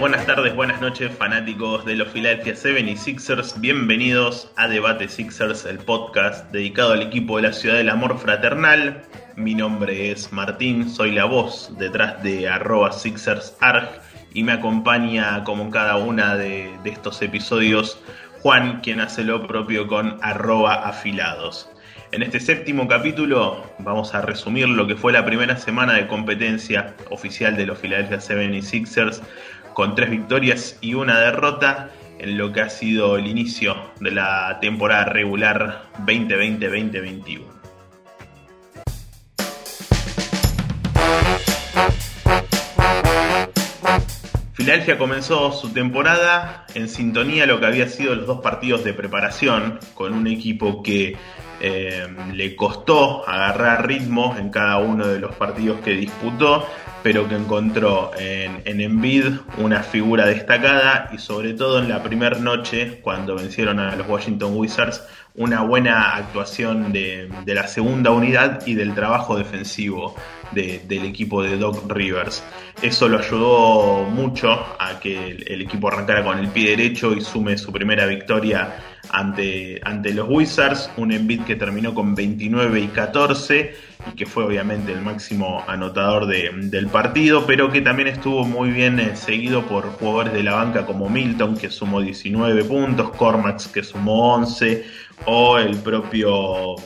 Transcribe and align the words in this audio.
buenas 0.00 0.24
tardes, 0.24 0.56
buenas 0.56 0.80
noches, 0.80 1.12
fanáticos 1.12 1.84
de 1.84 1.94
los 1.94 2.08
Philadelphia 2.08 2.54
76ers. 2.54 3.60
Bienvenidos 3.60 4.50
a 4.56 4.66
Debate 4.66 5.08
Sixers, 5.08 5.66
el 5.66 5.76
podcast 5.76 6.50
dedicado 6.52 6.92
al 6.92 7.02
equipo 7.02 7.36
de 7.36 7.42
la 7.42 7.52
ciudad 7.52 7.76
del 7.76 7.90
amor 7.90 8.18
fraternal. 8.18 9.02
Mi 9.36 9.54
nombre 9.54 10.10
es 10.10 10.32
Martín, 10.32 10.88
soy 10.88 11.12
la 11.12 11.26
voz 11.26 11.76
detrás 11.76 12.22
de 12.22 12.48
arroba 12.48 12.92
SixersArg 12.92 14.00
y 14.32 14.42
me 14.42 14.52
acompaña 14.52 15.44
como 15.44 15.64
en 15.64 15.70
cada 15.70 15.98
una 15.98 16.34
de, 16.34 16.74
de 16.82 16.90
estos 16.90 17.20
episodios 17.20 18.00
Juan, 18.40 18.80
quien 18.80 19.00
hace 19.00 19.22
lo 19.22 19.46
propio 19.46 19.86
con 19.86 20.18
arroba 20.22 20.76
afilados. 20.88 21.68
En 22.12 22.24
este 22.24 22.40
séptimo 22.40 22.88
capítulo 22.88 23.70
vamos 23.78 24.14
a 24.14 24.22
resumir 24.22 24.66
lo 24.68 24.86
que 24.86 24.96
fue 24.96 25.12
la 25.12 25.24
primera 25.24 25.56
semana 25.56 25.92
de 25.92 26.08
competencia 26.08 26.96
oficial 27.08 27.56
de 27.56 27.66
los 27.66 27.78
Philadelphia 27.78 28.18
76ers 28.18 29.20
con 29.74 29.94
tres 29.94 30.10
victorias 30.10 30.78
y 30.80 30.94
una 30.94 31.18
derrota 31.18 31.90
en 32.18 32.36
lo 32.36 32.52
que 32.52 32.60
ha 32.60 32.68
sido 32.68 33.16
el 33.16 33.26
inicio 33.26 33.76
de 34.00 34.10
la 34.10 34.58
temporada 34.60 35.06
regular 35.06 35.84
2020-2021. 36.06 37.60
Filadelfia 44.52 44.98
comenzó 44.98 45.52
su 45.52 45.72
temporada 45.72 46.66
en 46.74 46.90
sintonía 46.90 47.44
a 47.44 47.46
lo 47.46 47.58
que 47.60 47.66
había 47.66 47.88
sido 47.88 48.14
los 48.14 48.26
dos 48.26 48.42
partidos 48.42 48.84
de 48.84 48.92
preparación, 48.92 49.80
con 49.94 50.12
un 50.12 50.26
equipo 50.26 50.82
que 50.82 51.16
eh, 51.62 52.06
le 52.34 52.56
costó 52.56 53.26
agarrar 53.26 53.86
ritmo 53.86 54.36
en 54.38 54.50
cada 54.50 54.76
uno 54.76 55.06
de 55.06 55.18
los 55.18 55.34
partidos 55.34 55.80
que 55.80 55.92
disputó, 55.92 56.66
pero 57.02 57.28
que 57.28 57.34
encontró 57.34 58.10
en, 58.18 58.62
en 58.64 58.80
Envid 58.80 59.26
una 59.58 59.82
figura 59.82 60.26
destacada 60.26 61.10
y 61.12 61.18
sobre 61.18 61.54
todo 61.54 61.78
en 61.78 61.88
la 61.88 62.02
primera 62.02 62.38
noche, 62.38 63.00
cuando 63.02 63.36
vencieron 63.36 63.78
a 63.78 63.96
los 63.96 64.08
Washington 64.08 64.52
Wizards, 64.54 65.02
una 65.34 65.62
buena 65.62 66.16
actuación 66.16 66.92
de, 66.92 67.30
la 67.46 67.66
segunda 67.66 68.10
unidad 68.10 68.66
y 68.66 68.74
del 68.74 68.94
trabajo 68.94 69.36
defensivo 69.36 70.14
del 70.52 71.04
equipo 71.04 71.42
de 71.42 71.56
Doc 71.56 71.90
Rivers. 71.90 72.42
Eso 72.82 73.08
lo 73.08 73.18
ayudó 73.18 74.04
mucho 74.04 74.50
a 74.50 74.98
que 75.00 75.30
el, 75.46 75.60
equipo 75.62 75.88
arrancara 75.88 76.24
con 76.24 76.38
el 76.38 76.48
pie 76.48 76.70
derecho 76.70 77.14
y 77.14 77.20
sume 77.20 77.58
su 77.58 77.72
primera 77.72 78.06
victoria 78.06 78.76
ante, 79.10 79.80
ante 79.84 80.14
los 80.14 80.28
Wizards, 80.28 80.90
un 80.96 81.12
Embiid 81.12 81.42
que 81.42 81.56
terminó 81.56 81.94
con 81.94 82.14
29 82.14 82.80
y 82.80 82.88
14 82.88 83.74
y 84.10 84.16
que 84.16 84.26
fue 84.26 84.44
obviamente 84.44 84.92
el 84.92 85.02
máximo 85.02 85.62
anotador 85.66 86.26
del 86.26 86.86
partido, 86.88 87.44
pero 87.46 87.70
que 87.70 87.82
también 87.82 88.08
estuvo 88.08 88.44
muy 88.44 88.70
bien 88.70 88.98
eh, 88.98 89.16
seguido 89.16 89.66
por 89.66 89.84
jugadores 89.92 90.32
de 90.32 90.42
la 90.42 90.54
banca 90.54 90.86
como 90.86 91.08
Milton, 91.08 91.56
que 91.56 91.70
sumó 91.70 92.00
19 92.00 92.64
puntos, 92.64 93.10
Cormax, 93.10 93.68
que 93.68 93.82
sumó 93.82 94.34
11, 94.34 94.84
o 95.26 95.58
el 95.58 95.76
propio 95.78 96.76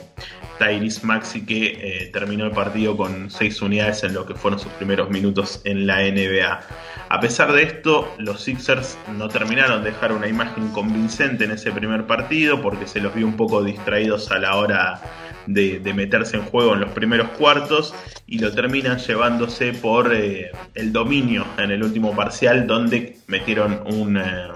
Tyrese 0.58 1.06
Maxi, 1.06 1.44
que 1.44 1.66
eh, 1.66 2.10
terminó 2.12 2.44
el 2.44 2.52
partido 2.52 2.96
con 2.96 3.30
6 3.30 3.62
unidades 3.62 4.04
en 4.04 4.14
lo 4.14 4.26
que 4.26 4.34
fueron 4.34 4.58
sus 4.58 4.72
primeros 4.72 5.10
minutos 5.10 5.60
en 5.64 5.86
la 5.86 6.00
NBA. 6.02 6.60
A 7.08 7.20
pesar 7.20 7.52
de 7.52 7.62
esto, 7.62 8.12
los 8.18 8.42
Sixers 8.42 8.98
no 9.16 9.28
terminaron 9.28 9.82
de 9.82 9.90
dejar 9.90 10.12
una 10.12 10.26
imagen 10.26 10.68
convincente 10.70 11.44
en 11.44 11.52
ese 11.52 11.70
primer 11.70 12.06
partido 12.06 12.60
porque 12.62 12.86
se 12.86 13.00
los 13.00 13.14
vio 13.14 13.26
un 13.26 13.36
poco 13.36 13.62
distraídos 13.62 14.30
a 14.30 14.38
la 14.38 14.56
hora 14.56 15.00
de, 15.46 15.94
meterse 15.94 16.36
en 16.36 16.44
juego 16.44 16.74
en 16.74 16.80
los 16.80 16.90
primeros 16.90 17.28
cuartos 17.30 17.94
y 18.26 18.38
lo 18.38 18.52
terminan 18.52 18.98
llevándose 18.98 19.72
por 19.72 20.14
eh, 20.14 20.50
el 20.74 20.92
dominio 20.92 21.46
en 21.58 21.70
el 21.70 21.82
último 21.82 22.14
parcial 22.14 22.66
donde 22.66 23.16
metieron 23.26 23.80
un 23.86 24.16
eh, 24.16 24.48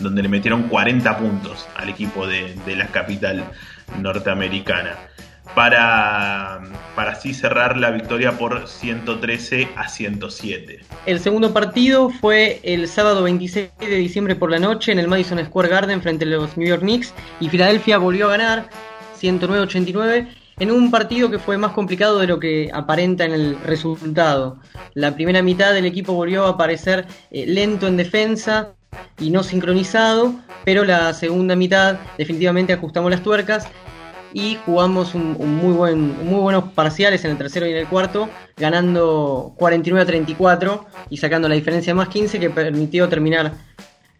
donde 0.00 0.22
le 0.22 0.28
metieron 0.28 0.64
40 0.64 1.18
puntos 1.18 1.66
al 1.76 1.88
equipo 1.88 2.26
de, 2.26 2.54
la 2.76 2.88
capital 2.88 3.44
norteamericana 4.00 4.96
para, 5.54 6.62
para 6.96 7.12
así 7.12 7.32
cerrar 7.32 7.76
la 7.76 7.90
victoria 7.90 8.32
por 8.32 8.66
113 8.66 9.68
a 9.76 9.88
107. 9.88 10.80
El 11.06 11.20
segundo 11.20 11.52
partido 11.52 12.10
fue 12.10 12.60
el 12.64 12.88
sábado 12.88 13.22
26 13.22 13.70
de 13.78 13.96
diciembre 13.96 14.34
por 14.34 14.50
la 14.50 14.58
noche 14.58 14.90
en 14.90 14.98
el 14.98 15.06
Madison 15.06 15.44
Square 15.44 15.68
Garden 15.68 16.02
frente 16.02 16.24
a 16.24 16.28
los 16.28 16.56
New 16.56 16.66
York 16.66 16.82
Knicks 16.82 17.14
y 17.38 17.48
Filadelfia 17.48 17.98
volvió 17.98 18.26
a 18.26 18.30
ganar 18.30 18.68
109-89 19.24 20.28
en 20.58 20.70
un 20.70 20.90
partido 20.90 21.30
que 21.30 21.38
fue 21.38 21.58
más 21.58 21.72
complicado 21.72 22.18
de 22.18 22.26
lo 22.26 22.38
que 22.38 22.70
aparenta 22.72 23.24
en 23.24 23.32
el 23.32 23.58
resultado. 23.60 24.58
La 24.94 25.14
primera 25.14 25.42
mitad 25.42 25.72
del 25.72 25.86
equipo 25.86 26.12
volvió 26.12 26.46
a 26.46 26.50
aparecer 26.50 27.06
eh, 27.30 27.46
lento 27.46 27.86
en 27.88 27.96
defensa 27.96 28.74
y 29.18 29.30
no 29.30 29.42
sincronizado, 29.42 30.34
pero 30.64 30.84
la 30.84 31.12
segunda 31.12 31.56
mitad 31.56 31.98
definitivamente 32.16 32.72
ajustamos 32.72 33.10
las 33.10 33.22
tuercas 33.22 33.68
y 34.32 34.58
jugamos 34.66 35.14
un, 35.14 35.36
muy 35.56 35.72
buen, 35.72 36.26
muy 36.26 36.40
buenos 36.40 36.64
parciales 36.72 37.24
en 37.24 37.30
el 37.30 37.38
tercero 37.38 37.66
y 37.66 37.70
en 37.70 37.76
el 37.76 37.86
cuarto, 37.86 38.28
ganando 38.56 39.54
49 39.56 40.02
a 40.02 40.06
34 40.06 40.86
y 41.08 41.16
sacando 41.16 41.48
la 41.48 41.54
diferencia 41.54 41.94
más 41.94 42.08
15 42.08 42.40
que 42.40 42.50
permitió 42.50 43.08
terminar 43.08 43.52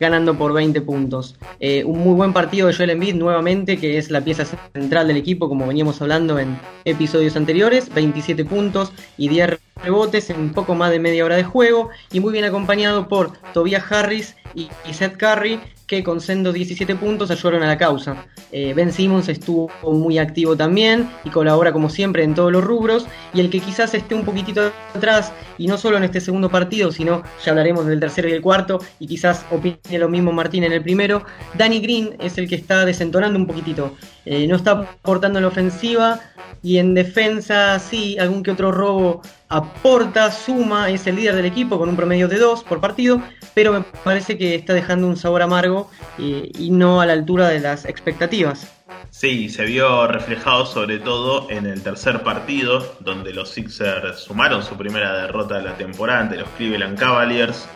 ganando 0.05 0.37
por 0.37 0.53
20 0.53 0.83
puntos. 0.83 1.37
Eh, 1.61 1.83
un 1.85 1.99
muy 1.99 2.15
buen 2.15 2.35
partido 2.35 2.67
de 2.69 2.75
Joel 2.75 2.91
Embiid 2.91 3.15
nuevamente, 3.15 3.79
que 3.79 3.97
es 3.97 4.11
la 4.11 4.21
pieza 4.21 4.45
central 4.75 5.09
del 5.09 5.17
equipo, 5.17 5.49
como 5.49 5.67
veníamos 5.67 6.03
hablando 6.03 6.39
en 6.39 6.59
episodios 6.85 7.37
anteriores, 7.37 7.93
27 7.95 8.45
puntos 8.45 8.93
y 9.17 9.29
10 9.29 9.59
rebotes 9.83 10.29
en 10.29 10.53
poco 10.53 10.75
más 10.75 10.91
de 10.91 10.99
media 10.99 11.25
hora 11.25 11.37
de 11.37 11.45
juego, 11.45 11.89
y 12.13 12.21
muy 12.21 12.33
bien 12.33 12.45
acompañado 12.45 13.09
por 13.09 13.33
Tobias 13.55 13.91
Harris 13.91 14.37
y 14.55 14.69
Seth 14.93 15.17
Curry, 15.17 15.59
que 15.87 16.03
con 16.03 16.21
sendo 16.21 16.53
17 16.53 16.95
puntos 16.97 17.31
ayudaron 17.31 17.63
a 17.63 17.67
la 17.67 17.79
causa. 17.79 18.27
Eh, 18.53 18.73
ben 18.75 18.93
Simmons 18.93 19.29
estuvo 19.29 19.71
muy 19.83 20.19
activo 20.19 20.57
también 20.57 21.11
y 21.25 21.31
colabora 21.31 21.73
como 21.73 21.91
siempre 21.91 22.25
en 22.25 22.35
todos 22.35 22.53
los 22.53 22.65
rubros. 22.65 23.07
Y 23.33 23.41
el 23.41 23.51
que 23.51 23.61
quizás 23.61 23.95
esté 23.95 24.15
un 24.15 24.25
poquitito 24.25 24.73
atrás, 24.95 25.33
y 25.59 25.67
no 25.67 25.77
solo 25.77 25.97
en 25.97 26.05
este 26.05 26.21
segundo 26.21 26.49
partido, 26.49 26.91
sino 26.93 27.23
ya 27.45 27.53
hablaremos 27.53 27.87
del 27.87 28.01
tercero 28.01 28.29
y 28.29 28.33
el 28.33 28.41
cuarto, 28.41 28.81
y 28.99 29.07
quizás 29.07 29.45
opine 29.51 29.99
lo 29.99 30.09
mismo 30.09 30.33
Martín 30.33 30.65
en 30.65 30.73
el 30.73 30.83
primero, 30.83 31.25
Danny 31.55 31.81
Green 31.81 32.17
es 32.21 32.39
el 32.39 32.49
que 32.49 32.55
está 32.55 32.85
desentonando 32.85 33.39
un 33.39 33.47
poquitito. 33.47 33.95
Eh, 34.25 34.47
no 34.47 34.57
está 34.57 34.71
aportando 34.73 35.39
en 35.39 35.45
la 35.45 35.49
ofensiva 35.49 36.21
y 36.63 36.79
en 36.79 36.95
defensa 36.95 37.79
sí, 37.79 38.19
algún 38.19 38.43
que 38.43 38.51
otro 38.51 38.73
robo 38.73 39.21
aporta, 39.49 40.31
suma, 40.31 40.91
es 40.91 41.07
el 41.07 41.17
líder 41.17 41.37
del 41.37 41.45
equipo 41.45 41.79
con 41.79 41.89
un 41.89 41.97
promedio 41.97 42.29
de 42.29 42.39
2 42.39 42.65
por 42.65 42.81
partido, 42.81 43.23
pero 43.55 43.73
me 43.73 43.83
parece 44.03 44.37
que 44.39 44.55
está 44.55 44.75
dejando 44.75 45.07
un 45.07 45.17
sabor 45.17 45.43
amargo 45.43 45.91
y, 46.19 46.71
no 46.71 47.01
a 47.01 47.07
la 47.07 47.13
altura 47.13 47.49
de 47.49 47.61
las 47.61 47.85
expectativas. 47.85 48.73
Sí, 49.11 49.49
se 49.49 49.65
vio 49.65 50.07
reflejado 50.09 50.67
sobre 50.67 50.99
todo 50.99 51.49
en 51.51 51.67
el 51.67 51.83
tercer 51.83 52.23
partido, 52.23 52.97
donde 53.01 53.33
los 53.33 53.51
Sixers 53.51 54.19
sumaron 54.19 54.63
su 54.63 54.77
primera 54.77 55.15
derrota 55.23 55.59
de 55.59 55.65
la 55.65 55.77
temporada 55.77 56.21
ante 56.21 56.37
los 56.37 56.49
Cleveland 56.51 56.99
Cavaliers, 56.99 57.69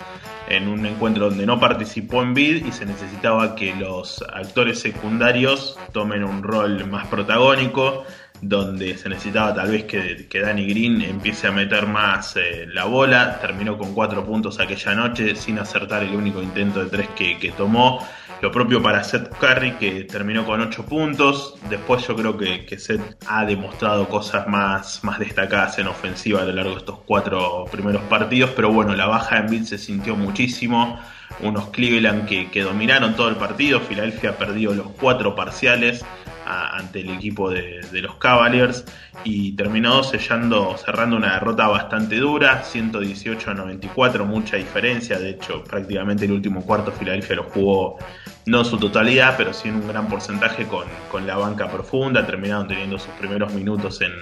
en 0.49 0.67
un 0.69 0.87
encuentro 0.87 1.29
donde 1.29 1.47
no 1.47 1.61
participó 1.61 2.23
en 2.23 2.35
bid 2.35 2.67
y 2.67 2.73
se 2.73 2.87
necesitaba 2.87 3.55
que 3.55 3.75
los 3.75 4.25
actores 4.33 4.81
secundarios 4.81 5.79
tomen 5.93 6.25
un 6.25 6.43
rol 6.43 6.87
más 6.87 7.07
protagónico 7.09 8.05
donde 8.41 8.97
se 8.97 9.09
necesitaba 9.09 9.55
tal 9.55 9.71
vez 9.71 9.85
que, 9.85 10.27
que 10.29 10.41
Danny 10.41 10.67
Green 10.67 11.03
empiece 11.03 11.47
a 11.47 11.53
meter 11.53 11.87
más 11.87 12.37
eh, 12.37 12.67
la 12.73 12.85
bola. 12.85 13.39
Terminó 13.41 13.77
con 13.77 13.95
cuatro 13.95 14.25
puntos 14.25 14.61
aquella 14.61 14.95
noche 14.95 15.35
sin 15.35 15.59
acertar 15.59 16.03
el 16.03 16.15
único 16.15 16.43
intento 16.43 16.85
de 16.85 16.91
tres 16.91 17.09
que, 17.17 17.39
que, 17.39 17.53
tomó. 17.53 18.07
Lo 18.41 18.53
propio 18.53 18.81
para 18.81 19.03
Seth 19.03 19.29
Curry 19.39 19.73
que 19.73 20.05
terminó 20.05 20.45
con 20.45 20.61
ocho 20.61 20.85
puntos. 20.87 21.57
Después 21.69 22.07
yo 22.07 22.15
creo 22.15 22.37
que, 22.37 22.65
que 22.65 22.79
Seth 22.79 23.17
ha 23.27 23.45
demostrado 23.45 24.09
cosas 24.09 24.47
más, 24.47 25.03
más 25.03 25.19
destacadas 25.19 25.79
en 25.79 25.89
ofensiva 25.89 26.43
a 26.43 26.45
lo 26.45 26.53
largo 26.53 26.73
de 26.73 26.79
estos 26.79 27.01
cuatro 27.05 27.65
primeros 27.71 28.03
partidos. 28.03 28.51
Pero 28.55 28.73
bueno, 28.73 28.95
la 28.95 29.07
baja 29.07 29.39
en 29.39 29.49
Bill 29.49 29.67
se 29.67 29.79
sintió 29.79 30.15
muchísimo 30.15 31.01
unos 31.41 31.69
Cleveland 31.71 32.27
que, 32.27 32.51
que, 32.51 32.63
dominaron 32.63 33.15
todo 33.15 33.29
el 33.29 33.37
partido. 33.37 33.81
Filadelfia 33.81 34.37
perdió 34.37 34.73
los 34.73 34.89
cuatro 34.91 35.35
parciales 35.35 36.05
ante 36.49 37.01
el 37.01 37.11
equipo 37.11 37.51
de, 37.51 37.83
los 37.93 38.17
Cavaliers 38.17 38.85
y 39.25 39.53
terminó 39.53 40.03
sellando, 40.03 40.77
cerrando 40.79 41.17
una 41.17 41.35
derrota 41.35 41.69
bastante 41.69 42.17
dura, 42.17 42.63
118 42.63 43.51
a 43.51 43.55
94, 43.55 44.25
mucha 44.25 44.57
diferencia, 44.57 45.19
de 45.19 45.31
hecho 45.31 45.63
prácticamente 45.65 46.25
el 46.25 46.33
último 46.33 46.63
cuarto 46.63 46.91
Filadelfia 46.91 47.37
lo 47.37 47.45
jugó 47.45 47.99
no 48.47 48.61
en 48.61 48.65
su 48.65 48.79
totalidad, 48.79 49.35
pero 49.37 49.53
sí 49.53 49.69
en 49.69 49.75
un 49.75 49.89
gran 49.89 50.09
porcentaje 50.09 50.67
con, 50.67 50.87
con 51.11 51.27
la 51.27 51.37
banca 51.37 51.69
profunda, 51.71 52.25
terminaron 52.25 52.67
teniendo 52.67 52.99
sus 52.99 53.13
primeros 53.15 53.53
minutos 53.53 54.01
en, 54.01 54.13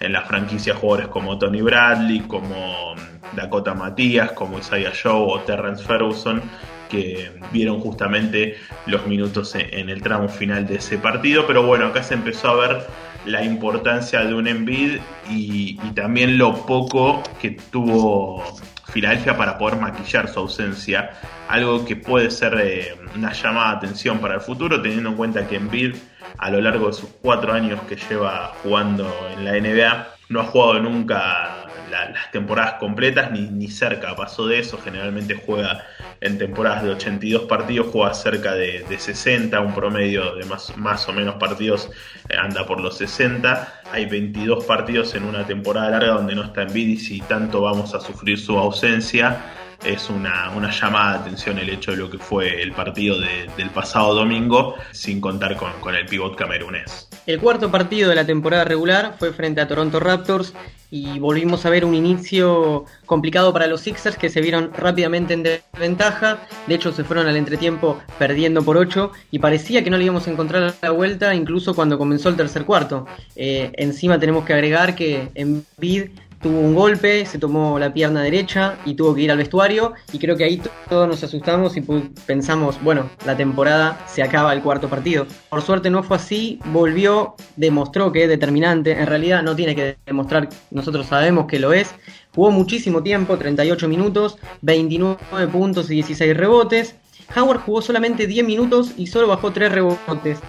en 0.00 0.12
la 0.12 0.22
franquicia 0.22 0.74
jugadores 0.74 1.08
como 1.08 1.38
Tony 1.38 1.62
Bradley, 1.62 2.20
como 2.20 2.94
Dakota 3.34 3.72
Matías, 3.72 4.32
como 4.32 4.58
Isaiah 4.58 4.92
Show 4.92 5.30
o 5.30 5.40
Terrence 5.40 5.82
Ferguson 5.82 6.42
que 6.90 7.30
vieron 7.52 7.80
justamente 7.80 8.56
los 8.86 9.06
minutos 9.06 9.54
en 9.54 9.88
el 9.88 10.02
tramo 10.02 10.28
final 10.28 10.66
de 10.66 10.76
ese 10.76 10.98
partido. 10.98 11.46
Pero 11.46 11.62
bueno, 11.62 11.86
acá 11.86 12.02
se 12.02 12.14
empezó 12.14 12.48
a 12.48 12.54
ver 12.56 12.86
la 13.24 13.44
importancia 13.44 14.24
de 14.24 14.34
un 14.34 14.46
Embiid 14.46 14.98
y, 15.30 15.76
también 15.94 16.38
lo 16.38 16.66
poco 16.66 17.22
que 17.40 17.50
tuvo 17.70 18.44
Filadelfia 18.92 19.36
para 19.36 19.56
poder 19.58 19.78
maquillar 19.78 20.28
su 20.28 20.40
ausencia, 20.40 21.10
algo 21.48 21.84
que 21.84 21.96
puede 21.96 22.30
ser 22.30 22.58
eh, 22.60 22.94
una 23.14 23.32
llamada 23.32 23.70
de 23.72 23.76
atención 23.76 24.18
para 24.18 24.34
el 24.34 24.40
futuro, 24.40 24.80
teniendo 24.80 25.10
en 25.10 25.16
cuenta 25.16 25.46
que 25.46 25.56
Embiid 25.56 25.94
a 26.38 26.50
lo 26.50 26.60
largo 26.60 26.88
de 26.88 26.94
sus 26.94 27.10
cuatro 27.20 27.52
años 27.52 27.80
que 27.88 27.96
lleva 27.96 28.52
jugando 28.62 29.12
en 29.36 29.44
la 29.44 29.52
NBA 29.52 30.08
no 30.30 30.40
ha 30.40 30.44
jugado 30.44 30.80
nunca 30.80 31.49
las 31.90 32.30
temporadas 32.30 32.74
completas 32.74 33.30
ni, 33.30 33.42
ni 33.42 33.68
cerca 33.68 34.14
pasó 34.16 34.46
de 34.46 34.58
eso, 34.60 34.78
generalmente 34.82 35.34
juega 35.34 35.84
en 36.20 36.38
temporadas 36.38 36.82
de 36.82 36.90
82 36.90 37.42
partidos, 37.42 37.88
juega 37.92 38.14
cerca 38.14 38.54
de, 38.54 38.84
60, 38.98 39.58
un 39.60 39.74
promedio 39.74 40.34
de 40.34 40.44
más, 40.44 40.76
más 40.76 41.08
o 41.08 41.12
menos 41.12 41.36
partidos 41.36 41.90
eh, 42.28 42.36
anda 42.36 42.66
por 42.66 42.80
los 42.80 42.96
60, 42.98 43.82
hay 43.92 44.06
22 44.06 44.64
partidos 44.64 45.14
en 45.14 45.24
una 45.24 45.46
temporada 45.46 45.90
larga 45.90 46.14
donde 46.14 46.34
no 46.34 46.44
está 46.44 46.62
en 46.62 46.72
Vidis 46.72 47.10
y 47.10 47.20
tanto 47.20 47.62
vamos 47.62 47.94
a 47.94 48.00
sufrir 48.00 48.38
su 48.38 48.58
ausencia. 48.58 49.56
Es 49.82 50.10
una, 50.10 50.52
llamada 50.70 51.12
de 51.14 51.18
atención 51.20 51.58
el 51.58 51.70
hecho 51.70 51.92
de 51.92 51.96
lo 51.96 52.10
que 52.10 52.18
fue 52.18 52.62
el 52.62 52.72
partido 52.72 53.18
del 53.18 53.70
pasado 53.70 54.14
domingo, 54.14 54.74
sin 54.90 55.22
contar 55.22 55.56
con, 55.56 55.72
con 55.80 55.94
el 55.94 56.04
pivot 56.04 56.36
camerunés. 56.36 57.09
El 57.30 57.38
cuarto 57.38 57.70
partido 57.70 58.08
de 58.08 58.16
la 58.16 58.26
temporada 58.26 58.64
regular 58.64 59.14
fue 59.16 59.32
frente 59.32 59.60
a 59.60 59.68
Toronto 59.68 60.00
Raptors 60.00 60.52
y 60.90 61.20
volvimos 61.20 61.64
a 61.64 61.70
ver 61.70 61.84
un 61.84 61.94
inicio 61.94 62.86
complicado 63.06 63.52
para 63.52 63.68
los 63.68 63.82
Sixers 63.82 64.16
que 64.16 64.28
se 64.28 64.40
vieron 64.40 64.72
rápidamente 64.76 65.34
en 65.34 65.44
desventaja. 65.44 66.40
De 66.66 66.74
hecho, 66.74 66.90
se 66.90 67.04
fueron 67.04 67.28
al 67.28 67.36
entretiempo 67.36 68.00
perdiendo 68.18 68.64
por 68.64 68.76
8 68.76 69.12
y 69.30 69.38
parecía 69.38 69.84
que 69.84 69.90
no 69.90 69.96
le 69.96 70.06
íbamos 70.06 70.26
a 70.26 70.32
encontrar 70.32 70.74
la 70.82 70.90
vuelta 70.90 71.32
incluso 71.32 71.72
cuando 71.72 71.98
comenzó 71.98 72.30
el 72.30 72.34
tercer 72.34 72.64
cuarto. 72.64 73.06
Eh, 73.36 73.70
encima 73.76 74.18
tenemos 74.18 74.44
que 74.44 74.54
agregar 74.54 74.96
que 74.96 75.28
en 75.36 75.64
Bid 75.78 76.10
tuvo 76.40 76.58
un 76.58 76.74
golpe, 76.74 77.26
se 77.26 77.38
tomó 77.38 77.78
la 77.78 77.92
pierna 77.92 78.22
derecha 78.22 78.78
y 78.84 78.94
tuvo 78.94 79.14
que 79.14 79.22
ir 79.22 79.30
al 79.30 79.38
vestuario 79.38 79.92
y 80.12 80.18
creo 80.18 80.36
que 80.36 80.44
ahí 80.44 80.62
todos 80.88 81.06
nos 81.06 81.22
asustamos 81.22 81.76
y 81.76 81.82
pensamos, 82.26 82.82
bueno, 82.82 83.10
la 83.26 83.36
temporada 83.36 84.04
se 84.06 84.22
acaba 84.22 84.52
el 84.52 84.62
cuarto 84.62 84.88
partido. 84.88 85.26
Por 85.50 85.62
suerte 85.62 85.90
no 85.90 86.02
fue 86.02 86.16
así, 86.16 86.58
volvió, 86.66 87.34
demostró 87.56 88.10
que 88.12 88.24
es 88.24 88.28
determinante, 88.28 88.92
en 88.92 89.06
realidad 89.06 89.42
no 89.42 89.54
tiene 89.54 89.74
que 89.74 89.96
demostrar, 90.06 90.48
nosotros 90.70 91.06
sabemos 91.06 91.46
que 91.46 91.58
lo 91.58 91.72
es, 91.72 91.94
jugó 92.34 92.50
muchísimo 92.50 93.02
tiempo, 93.02 93.36
38 93.36 93.88
minutos, 93.88 94.38
29 94.62 95.48
puntos 95.48 95.90
y 95.90 95.94
16 95.96 96.36
rebotes. 96.36 96.96
Howard 97.36 97.60
jugó 97.60 97.80
solamente 97.80 98.26
10 98.26 98.44
minutos 98.44 98.92
y 98.96 99.06
solo 99.06 99.28
bajó 99.28 99.52
3 99.52 99.70
rebotes. 99.70 100.40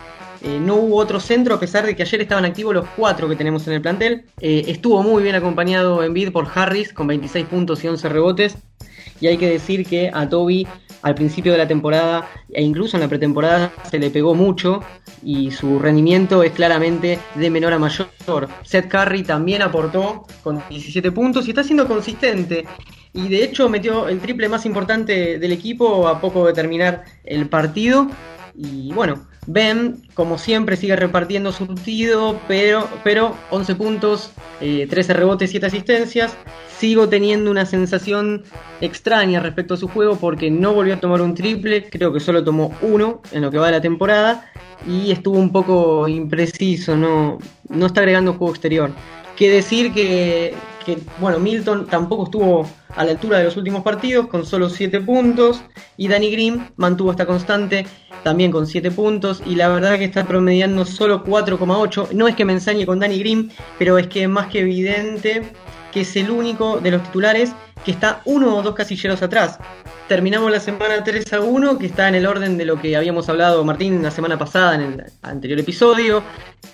Eh, 0.44 0.60
no 0.60 0.76
hubo 0.76 0.98
otro 0.98 1.20
centro, 1.20 1.56
a 1.56 1.60
pesar 1.60 1.86
de 1.86 1.96
que 1.96 2.02
ayer 2.02 2.22
estaban 2.22 2.46
activos 2.46 2.74
los 2.74 2.88
cuatro 2.96 3.30
que 3.30 3.36
tenemos 3.36 3.68
en 3.68 3.74
el 3.74 3.82
plantel. 3.82 4.26
Eh, 4.40 4.64
estuvo 4.68 5.04
muy 5.04 5.22
bien 5.22 5.36
acompañado 5.36 6.04
en 6.04 6.14
bid 6.14 6.32
por 6.32 6.48
Harris 6.54 6.94
con 6.94 7.08
26 7.08 7.46
puntos 7.46 7.84
y 7.84 7.88
11 7.88 8.10
rebotes. 8.10 8.58
Y 9.20 9.28
hay 9.28 9.38
que 9.38 9.50
decir 9.50 9.86
que 9.86 10.10
a 10.12 10.28
Toby 10.28 10.68
al 11.02 11.16
principio 11.16 11.52
de 11.52 11.58
la 11.58 11.68
temporada 11.68 12.30
e 12.52 12.62
incluso 12.62 12.98
en 12.98 13.02
la 13.02 13.08
pretemporada 13.08 13.72
se 13.90 14.00
le 14.00 14.10
pegó 14.10 14.36
mucho 14.36 14.82
y 15.24 15.52
su 15.52 15.80
rendimiento 15.80 16.44
es 16.44 16.52
claramente 16.52 17.20
de 17.36 17.50
menor 17.50 17.74
a 17.74 17.80
mayor. 17.80 18.08
Seth 18.64 18.88
Curry 18.88 19.24
también 19.24 19.62
aportó 19.62 20.26
con 20.44 20.64
17 20.70 21.12
puntos 21.12 21.48
y 21.48 21.52
está 21.52 21.64
siendo 21.64 21.88
consistente. 21.88 22.66
Y 23.14 23.28
de 23.28 23.44
hecho 23.44 23.68
metió 23.68 24.08
el 24.08 24.20
triple 24.20 24.48
más 24.48 24.66
importante 24.66 25.38
del 25.38 25.52
equipo 25.52 26.08
a 26.08 26.22
poco 26.22 26.48
de 26.48 26.54
terminar 26.54 27.04
el 27.26 27.48
partido. 27.50 28.08
Y 28.56 28.92
bueno, 28.94 29.26
Ben, 29.48 30.04
como 30.14 30.38
siempre, 30.38 30.78
sigue 30.78 30.96
repartiendo 30.96 31.52
surtido, 31.52 32.40
pero, 32.48 32.88
pero 33.04 33.36
11 33.50 33.76
puntos, 33.76 34.32
13 34.60 34.94
eh, 34.96 35.16
rebotes, 35.16 35.50
7 35.50 35.66
asistencias. 35.66 36.38
Sigo 36.78 37.10
teniendo 37.10 37.50
una 37.50 37.66
sensación 37.66 38.44
extraña 38.82 39.40
respecto 39.40 39.74
a 39.74 39.78
su 39.78 39.88
juego 39.88 40.18
porque 40.18 40.52
no 40.52 40.74
volvió 40.74 40.94
a 40.94 41.00
tomar 41.00 41.22
un 41.22 41.34
triple, 41.34 41.90
creo 41.90 42.14
que 42.14 42.20
solo 42.20 42.44
tomó 42.44 42.72
uno 42.82 43.22
en 43.32 43.42
lo 43.42 43.52
que 43.52 43.58
va 43.58 43.68
de 43.68 43.74
la 43.74 43.82
temporada 43.82 44.46
y 44.88 45.12
estuvo 45.12 45.38
un 45.38 45.52
poco 45.52 46.08
impreciso, 46.08 46.96
no, 46.96 47.40
no 47.70 47.86
está 47.88 48.02
agregando 48.02 48.34
juego 48.34 48.54
exterior. 48.54 48.92
Que 49.36 49.50
decir 49.50 49.92
que, 49.92 50.54
que, 50.86 51.00
bueno, 51.20 51.40
Milton 51.40 51.88
tampoco 51.88 52.26
estuvo 52.26 52.68
a 52.96 53.04
la 53.04 53.12
altura 53.12 53.38
de 53.38 53.46
los 53.46 53.58
últimos 53.58 53.84
partidos 53.84 54.28
con 54.28 54.46
solo 54.46 54.70
7 54.70 55.02
puntos 55.02 55.62
y 55.98 56.08
Danny 56.08 56.32
Green 56.32 56.72
mantuvo 56.76 57.12
esta 57.12 57.26
constante 57.26 57.86
también 58.24 58.52
con 58.52 58.68
7 58.68 58.92
puntos 58.92 59.42
y 59.46 59.56
la 59.56 59.70
verdad 59.70 59.98
que 59.98 60.06
está 60.06 60.26
promediando 60.26 60.86
solo 60.86 61.24
4,8. 61.24 62.12
No 62.12 62.28
es 62.28 62.36
que 62.36 62.46
me 62.46 62.54
ensañe 62.54 62.86
con 62.86 63.00
Danny 63.00 63.20
Green, 63.20 63.52
pero 63.80 63.98
es 63.98 64.08
que 64.08 64.24
es 64.24 64.30
más 64.30 64.48
que 64.48 64.60
evidente 64.60 65.54
que 65.92 66.02
es 66.02 66.16
el 66.16 66.32
único 66.32 66.80
de 66.80 66.92
los 66.92 67.04
titulares 67.04 67.54
que 67.86 67.92
está 67.92 68.22
uno 68.26 68.58
o 68.58 68.62
dos 68.62 68.76
casilleros 68.76 69.22
atrás. 69.22 69.60
Terminamos 70.08 70.52
la 70.52 70.60
semana 70.60 71.04
3 71.04 71.34
a 71.34 71.42
1, 71.42 71.78
que 71.78 71.86
está 71.86 72.08
en 72.08 72.16
el 72.16 72.26
orden 72.26 72.58
de 72.58 72.66
lo 72.66 72.80
que 72.80 72.96
habíamos 72.96 73.30
hablado 73.30 73.64
Martín 73.64 74.04
la 74.04 74.12
semana 74.12 74.38
pasada 74.38 74.76
en 74.76 74.82
el 74.82 75.04
anterior 75.22 75.60
episodio. 75.60 76.24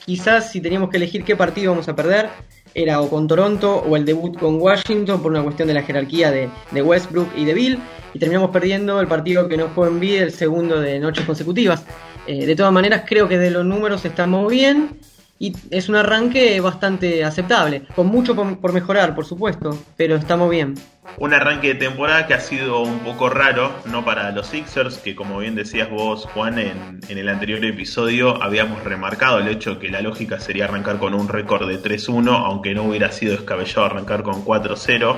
Quizás 0.06 0.52
si 0.52 0.62
teníamos 0.62 0.90
que 0.90 0.98
elegir 0.98 1.24
qué 1.24 1.36
partido 1.36 1.72
vamos 1.72 1.88
a 1.88 1.96
perder, 1.96 2.30
era 2.74 3.02
o 3.02 3.10
con 3.10 3.28
Toronto 3.28 3.78
o 3.78 3.96
el 3.96 4.06
debut 4.06 4.38
con 4.38 4.62
Washington 4.62 5.22
por 5.22 5.32
una 5.32 5.44
cuestión 5.44 5.68
de 5.68 5.74
la 5.74 5.84
jerarquía 5.84 6.32
de, 6.32 6.50
Westbrook 6.82 7.30
y 7.36 7.46
de 7.46 7.54
Bill. 7.54 7.80
Y 8.14 8.20
terminamos 8.20 8.50
perdiendo 8.52 9.00
el 9.00 9.08
partido 9.08 9.48
que 9.48 9.58
no 9.58 9.68
fue 9.70 9.88
en 9.88 10.00
vida, 10.00 10.24
el 10.24 10.32
segundo 10.32 10.80
de 10.80 11.00
noches 11.00 11.26
consecutivas. 11.26 11.86
Eh, 12.26 12.46
de 12.46 12.56
todas 12.56 12.74
maneras, 12.74 13.04
creo 13.08 13.28
que 13.28 13.38
de 13.38 13.52
los 13.52 13.66
números 13.66 14.04
estamos 14.06 14.50
bien 14.52 14.98
y 15.40 15.54
es 15.70 15.88
un 15.90 15.96
arranque 15.96 16.60
bastante 16.62 17.24
aceptable, 17.24 17.84
con 17.96 18.08
mucho 18.08 18.36
por, 18.36 18.74
mejorar, 18.74 19.14
por 19.14 19.26
supuesto, 19.26 19.78
pero 19.96 20.16
estamos 20.16 20.50
bien. 20.50 20.76
Un 21.16 21.34
arranque 21.34 21.70
de 21.70 21.76
temporada 21.76 22.28
que 22.28 22.34
ha 22.34 22.40
sido 22.40 22.82
un 22.82 23.00
poco 23.00 23.30
raro, 23.30 23.72
no 23.86 24.06
para 24.06 24.32
los 24.32 24.48
Sixers, 24.48 24.98
que 25.00 25.16
como 25.16 25.40
bien 25.40 25.56
decías 25.56 25.90
vos, 25.90 26.26
Juan, 26.26 26.60
en, 26.60 27.00
el 27.08 27.30
anterior 27.30 27.64
episodio 27.66 28.42
habíamos 28.44 28.84
remarcado 28.84 29.40
el 29.40 29.48
hecho 29.48 29.80
que 29.80 29.90
la 29.90 30.02
lógica 30.02 30.40
sería 30.40 30.66
arrancar 30.66 31.00
con 31.00 31.14
un 31.16 31.28
récord 31.28 31.68
de 31.68 31.82
3-1, 31.82 32.30
aunque 32.46 32.76
no 32.76 32.84
hubiera 32.84 33.12
sido 33.12 33.32
descabellado 33.32 33.86
arrancar 33.86 34.22
con 34.22 34.46
4-0 34.46 35.18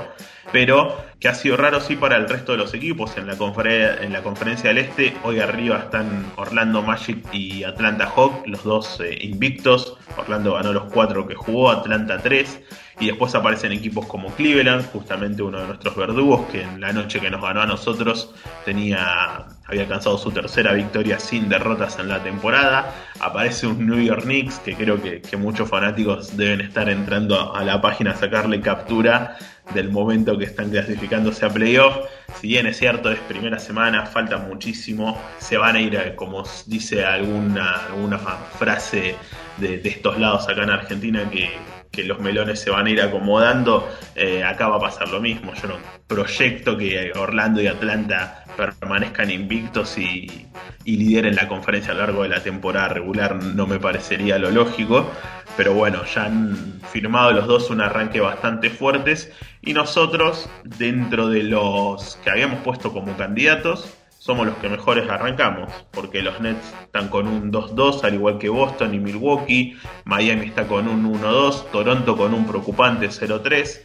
pero 0.52 0.98
que 1.20 1.28
ha 1.28 1.36
sido 1.36 1.58
raro 1.58 1.82
sí 1.82 1.96
para 1.96 2.16
el 2.16 2.28
resto 2.28 2.54
de 2.54 2.58
los 2.58 2.74
equipos. 2.74 3.18
En 3.18 3.28
la, 3.28 3.34
en 3.34 4.14
la 4.14 4.22
conferencia 4.24 4.70
del 4.70 4.80
Este, 4.80 5.16
hoy 5.24 5.40
arriba 5.40 5.78
están 5.80 6.32
Orlando 6.38 6.82
Magic 6.82 7.26
y 7.34 7.64
Atlanta 7.64 8.12
Hawk, 8.16 8.48
los 8.48 8.64
dos 8.64 9.00
eh, 9.02 9.18
invictos. 9.22 9.98
Orlando 10.18 10.54
ganó 10.54 10.74
los 10.74 10.92
cuatro 10.92 11.28
que 11.28 11.36
jugó, 11.36 11.72
Atlanta 11.72 12.20
tres. 12.20 12.62
Y 13.00 13.08
después 13.08 13.34
aparecen 13.36 13.72
equipos 13.72 14.06
como 14.08 14.30
Cleveland, 14.36 14.92
justamente 14.92 15.42
uno 15.42 15.62
de 15.62 15.68
nuestros 15.68 15.96
verdugos, 15.96 16.48
que 16.50 16.62
en 16.62 16.82
la 16.82 16.92
noche 16.92 17.20
que 17.20 17.30
nos 17.30 17.42
ganó 17.42 17.62
a 17.62 17.66
nosotros 17.66 18.34
tenía 18.66 19.48
había 19.70 19.84
alcanzado 19.84 20.18
su 20.18 20.32
tercera 20.32 20.74
victoria 20.74 21.20
sin 21.20 21.48
derrotas 21.48 22.00
en 22.00 22.08
la 22.08 22.24
temporada. 22.24 22.92
Aparece 23.20 23.68
un 23.68 23.86
New 23.86 24.02
York 24.02 24.24
Knicks, 24.24 24.58
que 24.60 24.74
creo 24.74 25.00
que, 25.02 25.22
muchos 25.38 25.70
fanáticos 25.70 26.36
deben 26.36 26.62
estar 26.62 26.90
entrando 26.90 27.56
a 27.56 27.64
la 27.64 27.80
página 27.80 28.12
a 28.12 28.16
sacarle 28.16 28.60
captura 28.62 29.38
del 29.74 29.90
momento 29.90 30.38
que 30.38 30.46
están 30.46 30.72
clasificándose 30.72 31.46
a 31.46 31.50
playoff. 31.50 31.96
Si 32.42 32.48
bien 32.48 32.66
es 32.66 32.78
cierto, 32.78 33.12
es 33.12 33.20
primera 33.20 33.60
semana, 33.60 34.08
falta 34.08 34.38
muchísimo, 34.38 35.22
se 35.38 35.58
van 35.58 35.76
a 35.76 35.82
ir, 35.82 35.96
eh, 35.96 36.16
como 36.16 36.44
dice 36.66 37.06
alguna, 37.06 37.86
alguna 37.86 38.18
frase 38.18 39.16
de, 39.58 39.78
de 39.78 39.90
estos 39.90 40.18
lados 40.18 40.50
acá 40.50 40.64
en 40.64 40.72
Argentina, 40.72 41.30
que, 41.30 41.52
que 41.92 42.04
los 42.04 42.20
melones 42.20 42.60
se 42.60 42.70
van 42.70 42.88
a 42.88 42.90
ir 42.90 43.02
acomodando, 43.02 43.90
eh, 44.16 44.44
acá 44.44 44.68
va 44.68 44.78
a 44.78 44.80
pasar 44.80 45.10
lo 45.10 45.20
mismo. 45.20 45.54
Yo 45.56 45.68
no 45.68 45.76
proyecto 46.08 46.78
que 46.78 47.12
Orlando 47.16 47.62
y 47.62 47.68
Atlanta 47.68 48.44
permanezcan 48.58 49.30
invictos 49.30 49.98
y, 49.98 50.48
y 50.84 50.98
lideren 50.98 51.36
la 51.36 51.48
conferencia 51.48 51.92
a 51.92 51.96
lo 51.96 52.02
largo 52.02 52.24
de 52.24 52.30
la 52.30 52.42
temporada 52.42 52.90
regular, 52.90 53.42
no 53.42 53.68
me 53.68 53.80
parecería 53.80 54.38
lo 54.38 54.52
lógico. 54.52 55.10
Pero 55.56 55.74
bueno, 55.74 56.06
ya 56.06 56.26
han 56.26 56.80
firmado 56.92 57.32
los 57.32 57.48
dos 57.48 57.70
un 57.70 57.82
arranque 57.82 58.22
bastante 58.22 58.70
fuertes 58.70 59.32
y 59.62 59.74
nosotros, 59.74 60.50
dentro 60.64 61.28
de 61.28 61.44
los 61.44 62.18
que 62.24 62.30
habíamos 62.30 62.62
puesto 62.62 62.94
como 62.94 63.18
candidatos, 63.18 63.94
somos 64.20 64.46
los 64.46 64.58
que 64.58 64.70
mejores 64.70 65.10
arrancamos, 65.10 65.72
porque 65.92 66.22
los 66.22 66.40
Nets 66.42 66.74
están 66.84 67.08
con 67.08 67.28
un 67.28 67.52
2-2, 67.52 68.04
al 68.04 68.14
igual 68.14 68.38
que 68.38 68.50
Boston 68.50 68.94
y 68.94 69.00
Milwaukee, 69.00 69.78
Miami 70.04 70.48
está 70.48 70.68
con 70.68 70.88
un 70.88 71.12
1-2, 71.14 71.72
Toronto 71.72 72.16
con 72.16 72.34
un 72.34 72.46
preocupante 72.46 73.08
0-3, 73.08 73.82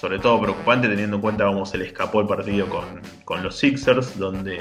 sobre 0.00 0.20
todo 0.20 0.40
preocupante 0.40 0.88
teniendo 0.88 1.16
en 1.16 1.22
cuenta 1.22 1.44
cómo 1.46 1.66
se 1.66 1.78
le 1.78 1.86
escapó 1.86 2.20
el 2.20 2.28
partido 2.28 2.68
con, 2.68 3.02
con 3.24 3.42
los 3.42 3.58
Sixers, 3.58 4.18
donde 4.18 4.60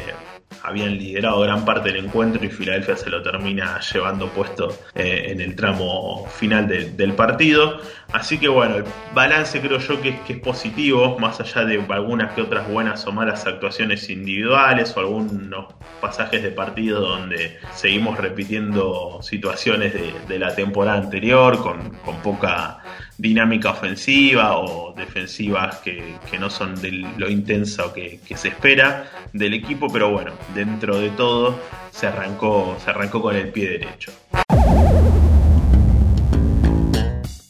habían 0.64 0.98
liderado 0.98 1.42
gran 1.42 1.66
parte 1.66 1.92
del 1.92 2.06
encuentro 2.06 2.44
y 2.46 2.50
Filadelfia 2.50 2.96
se 2.96 3.10
lo 3.10 3.22
termina 3.22 3.80
llevando 3.80 4.28
puesto 4.30 4.70
eh, 4.96 5.28
en 5.30 5.42
el 5.42 5.56
tramo 5.56 6.28
final 6.28 6.68
del 6.68 7.14
partido. 7.14 7.80
Así 8.14 8.38
que 8.38 8.48
bueno, 8.48 8.76
el 8.76 8.84
balance 9.14 9.62
creo 9.62 9.80
yo 9.80 10.02
que 10.02 10.10
es, 10.10 10.20
que 10.22 10.34
es 10.34 10.40
positivo, 10.40 11.18
más 11.20 11.40
allá 11.40 11.66
de 11.66 11.84
algunas 11.90 12.34
que 12.34 12.42
otras 12.42 12.68
buenas 12.70 13.06
o 13.08 13.12
malas 13.12 13.48
actuaciones 13.48 14.10
individuales 14.10 14.96
o 14.96 15.00
algunos 15.00 15.74
pasajes 16.02 16.44
de 16.44 16.52
partido 16.52 17.00
donde 17.02 17.60
seguimos 17.74 18.18
repitiendo 18.18 19.20
situaciones 19.22 19.94
de, 19.94 20.40
la 20.40 20.56
temporada 20.56 20.98
anterior 20.98 21.62
con, 21.62 21.92
poca 22.24 22.80
dinámica 23.22 23.70
ofensiva 23.70 24.58
o 24.58 24.94
defensivas 24.98 25.78
que, 25.78 26.18
no 26.40 26.50
son 26.50 26.74
de 26.82 26.92
lo 26.92 27.30
intenso 27.30 27.94
que, 27.94 28.20
que, 28.28 28.36
se 28.36 28.48
espera 28.48 29.06
del 29.32 29.54
equipo, 29.54 29.88
pero 29.94 30.10
bueno, 30.10 30.32
dentro 30.56 31.00
de 31.00 31.12
todo 31.12 31.60
se 31.92 32.08
arrancó, 32.08 32.76
se 32.84 32.90
arrancó 32.90 33.22
con 33.22 33.36
el 33.36 33.50
pie 33.50 33.70
derecho. 33.70 34.12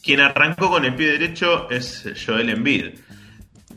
Quien 0.04 0.20
arrancó 0.20 0.70
con 0.70 0.84
el 0.84 0.94
pie 0.96 1.12
derecho 1.12 1.70
es 1.70 2.06
Joel 2.25 2.50
Embiid. 2.50 2.96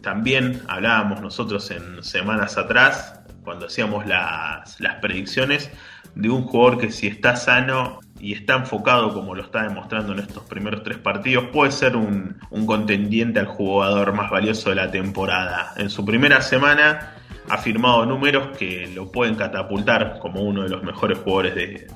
También 0.02 0.62
hablábamos 0.66 1.20
nosotros 1.20 1.70
en 1.70 2.02
semanas 2.02 2.58
atrás, 2.58 3.20
cuando 3.44 3.66
hacíamos 3.66 4.04
las, 4.06 4.76
predicciones, 5.00 5.70
de 6.16 6.28
un 6.28 6.42
jugador 6.42 6.78
que 6.78 6.90
si 6.90 7.06
está 7.06 7.36
sano 7.36 8.00
y 8.24 8.32
está 8.32 8.54
enfocado 8.54 9.12
como 9.12 9.34
lo 9.34 9.42
está 9.42 9.64
demostrando 9.64 10.14
en 10.14 10.20
estos 10.20 10.44
primeros 10.44 10.82
tres 10.82 10.96
partidos, 10.96 11.44
puede 11.52 11.70
ser 11.72 11.94
un, 11.94 12.36
contendiente 12.64 13.38
al 13.38 13.46
jugador 13.46 14.14
más 14.14 14.30
valioso 14.30 14.70
de 14.70 14.76
la 14.76 14.90
temporada. 14.90 15.74
En 15.76 15.90
su 15.90 16.06
primera 16.06 16.40
semana 16.40 17.16
ha 17.50 17.58
firmado 17.58 18.06
números 18.06 18.56
que 18.56 18.90
lo 18.94 19.12
pueden 19.12 19.34
catapultar 19.34 20.18
como 20.20 20.40
uno 20.40 20.62
de 20.62 20.70
los 20.70 20.82
mejores 20.82 21.18
jugadores 21.18 21.54
de, 21.54 21.86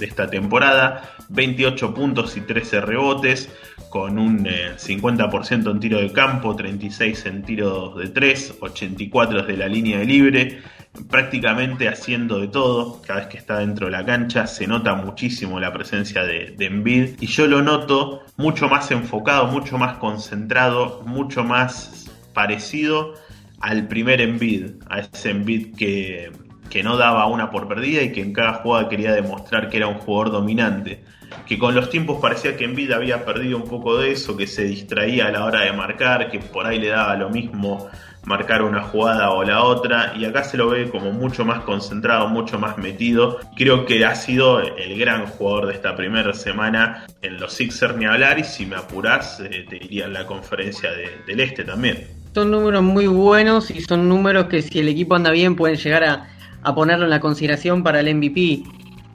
esta 0.00 0.28
temporada. 0.28 1.14
28 1.28 1.94
puntos 1.94 2.36
y 2.36 2.40
13 2.40 2.80
rebotes, 2.80 3.48
con 3.88 4.18
un 4.18 4.44
50% 4.44 5.68
eh, 5.68 5.70
en 5.70 5.78
tiro 5.78 6.00
de 6.00 6.10
campo, 6.10 6.56
36 6.56 7.26
en 7.26 7.44
tiro 7.44 7.94
de 7.94 8.08
3, 8.08 8.56
84 8.60 9.42
desde 9.42 9.56
la 9.56 9.68
línea 9.68 9.98
de 9.98 10.04
libre, 10.04 10.62
prácticamente 11.08 11.88
haciendo 11.88 12.38
de 12.40 12.48
todo. 12.48 13.00
Cada 13.02 13.20
vez 13.20 13.28
que 13.28 13.38
está 13.38 13.58
dentro 13.58 13.86
de 13.86 13.92
la 13.92 14.04
cancha 14.04 14.46
se 14.46 14.66
nota 14.66 14.94
muchísimo 14.94 15.60
la 15.60 15.72
presencia 15.72 16.24
de, 16.24 16.54
de 16.56 16.66
Embiid 16.66 17.16
y 17.20 17.26
yo 17.26 17.46
lo 17.46 17.62
noto 17.62 18.22
mucho 18.36 18.68
más 18.68 18.90
enfocado, 18.90 19.46
mucho 19.46 19.78
más 19.78 19.98
concentrado, 19.98 21.02
mucho 21.06 21.44
más 21.44 22.10
parecido 22.32 23.14
al 23.60 23.88
primer 23.88 24.20
Envid, 24.20 24.82
a 24.88 25.00
ese 25.00 25.30
Envid 25.30 25.74
que, 25.76 26.30
que 26.68 26.82
no 26.82 26.96
daba 26.96 27.26
una 27.26 27.50
por 27.50 27.68
perdida 27.68 28.02
y 28.02 28.12
que 28.12 28.20
en 28.20 28.32
cada 28.32 28.54
jugada 28.54 28.88
quería 28.88 29.12
demostrar 29.12 29.70
que 29.70 29.78
era 29.78 29.86
un 29.86 29.98
jugador 29.98 30.32
dominante. 30.32 31.02
Que 31.46 31.58
con 31.58 31.74
los 31.74 31.90
tiempos 31.90 32.18
parecía 32.20 32.56
que 32.56 32.64
Envid 32.64 32.92
había 32.92 33.24
perdido 33.24 33.56
un 33.56 33.64
poco 33.64 33.98
de 33.98 34.12
eso, 34.12 34.36
que 34.36 34.46
se 34.46 34.64
distraía 34.64 35.26
a 35.26 35.30
la 35.32 35.44
hora 35.44 35.62
de 35.62 35.72
marcar, 35.72 36.30
que 36.30 36.38
por 36.38 36.66
ahí 36.66 36.78
le 36.78 36.88
daba 36.88 37.16
lo 37.16 37.30
mismo 37.30 37.88
marcar 38.26 38.62
una 38.62 38.82
jugada 38.82 39.30
o 39.30 39.42
la 39.44 39.62
otra 39.62 40.12
y 40.18 40.24
acá 40.24 40.44
se 40.44 40.56
lo 40.56 40.68
ve 40.68 40.90
como 40.90 41.12
mucho 41.12 41.44
más 41.44 41.60
concentrado, 41.62 42.28
mucho 42.28 42.58
más 42.58 42.76
metido. 42.76 43.38
Creo 43.56 43.86
que 43.86 44.04
ha 44.04 44.14
sido 44.14 44.60
el 44.60 44.98
gran 44.98 45.26
jugador 45.26 45.66
de 45.68 45.74
esta 45.74 45.96
primera 45.96 46.34
semana 46.34 47.06
en 47.22 47.40
los 47.40 47.54
Sixers 47.54 47.96
ni 47.96 48.04
hablar 48.04 48.38
y 48.38 48.44
si 48.44 48.66
me 48.66 48.76
apuras 48.76 49.40
eh, 49.40 49.64
te 49.68 49.78
diría 49.78 50.04
en 50.04 50.12
la 50.12 50.26
conferencia 50.26 50.90
del 50.92 51.40
Este 51.40 51.64
también 51.64 52.16
son 52.36 52.50
números 52.50 52.82
muy 52.82 53.06
buenos 53.06 53.70
y 53.70 53.80
son 53.80 54.10
números 54.10 54.44
que 54.48 54.60
si 54.60 54.80
el 54.80 54.88
equipo 54.88 55.14
anda 55.14 55.30
bien 55.30 55.56
pueden 55.56 55.78
llegar 55.78 56.04
a, 56.04 56.74
ponerlo 56.74 57.04
en 57.04 57.10
la 57.10 57.18
consideración 57.18 57.82
para 57.82 58.00
el 58.00 58.14
MVP. 58.14 58.62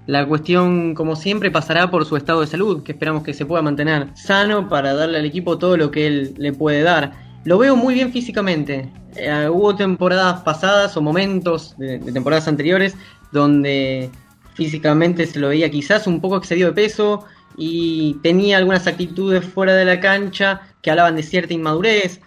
La 0.07 0.25
cuestión, 0.25 0.95
como 0.95 1.15
siempre, 1.15 1.51
pasará 1.51 1.91
por 1.91 2.03
su 2.05 2.17
estado 2.17 2.41
de 2.41 2.47
salud, 2.47 2.81
que 2.81 2.93
esperamos 2.93 3.21
que 3.21 3.35
se 3.35 3.45
pueda 3.45 3.61
mantener 3.61 4.07
sano 4.15 4.67
para 4.67 4.95
darle 4.95 5.19
al 5.19 5.25
equipo 5.25 5.59
todo 5.59 5.77
lo 5.77 5.91
que 5.91 6.07
él 6.07 6.33
le 6.39 6.51
puede 6.51 6.81
dar. 6.81 7.11
Lo 7.43 7.59
veo 7.59 7.75
muy 7.75 7.93
bien 7.93 8.11
físicamente. 8.11 8.89
Eh, 9.15 9.49
hubo 9.51 9.75
temporadas 9.75 10.41
pasadas 10.41 10.95
o 10.97 11.01
momentos 11.01 11.75
de, 11.77 11.99
temporadas 11.99 12.47
anteriores 12.47 12.95
donde 13.31 14.09
físicamente 14.53 15.25
se 15.25 15.39
lo 15.39 15.49
veía 15.49 15.69
quizás 15.69 16.07
un 16.07 16.21
poco 16.21 16.37
excedido 16.37 16.69
de 16.69 16.75
peso 16.75 17.25
y 17.57 18.15
tenía 18.23 18.57
algunas 18.57 18.87
actitudes 18.87 19.45
fuera 19.45 19.73
de 19.73 19.85
la 19.85 19.99
cancha 19.99 20.61
que 20.81 20.91
hablaban 20.91 21.15
de 21.15 21.23
cierta 21.23 21.53
inmadurez 21.53 22.21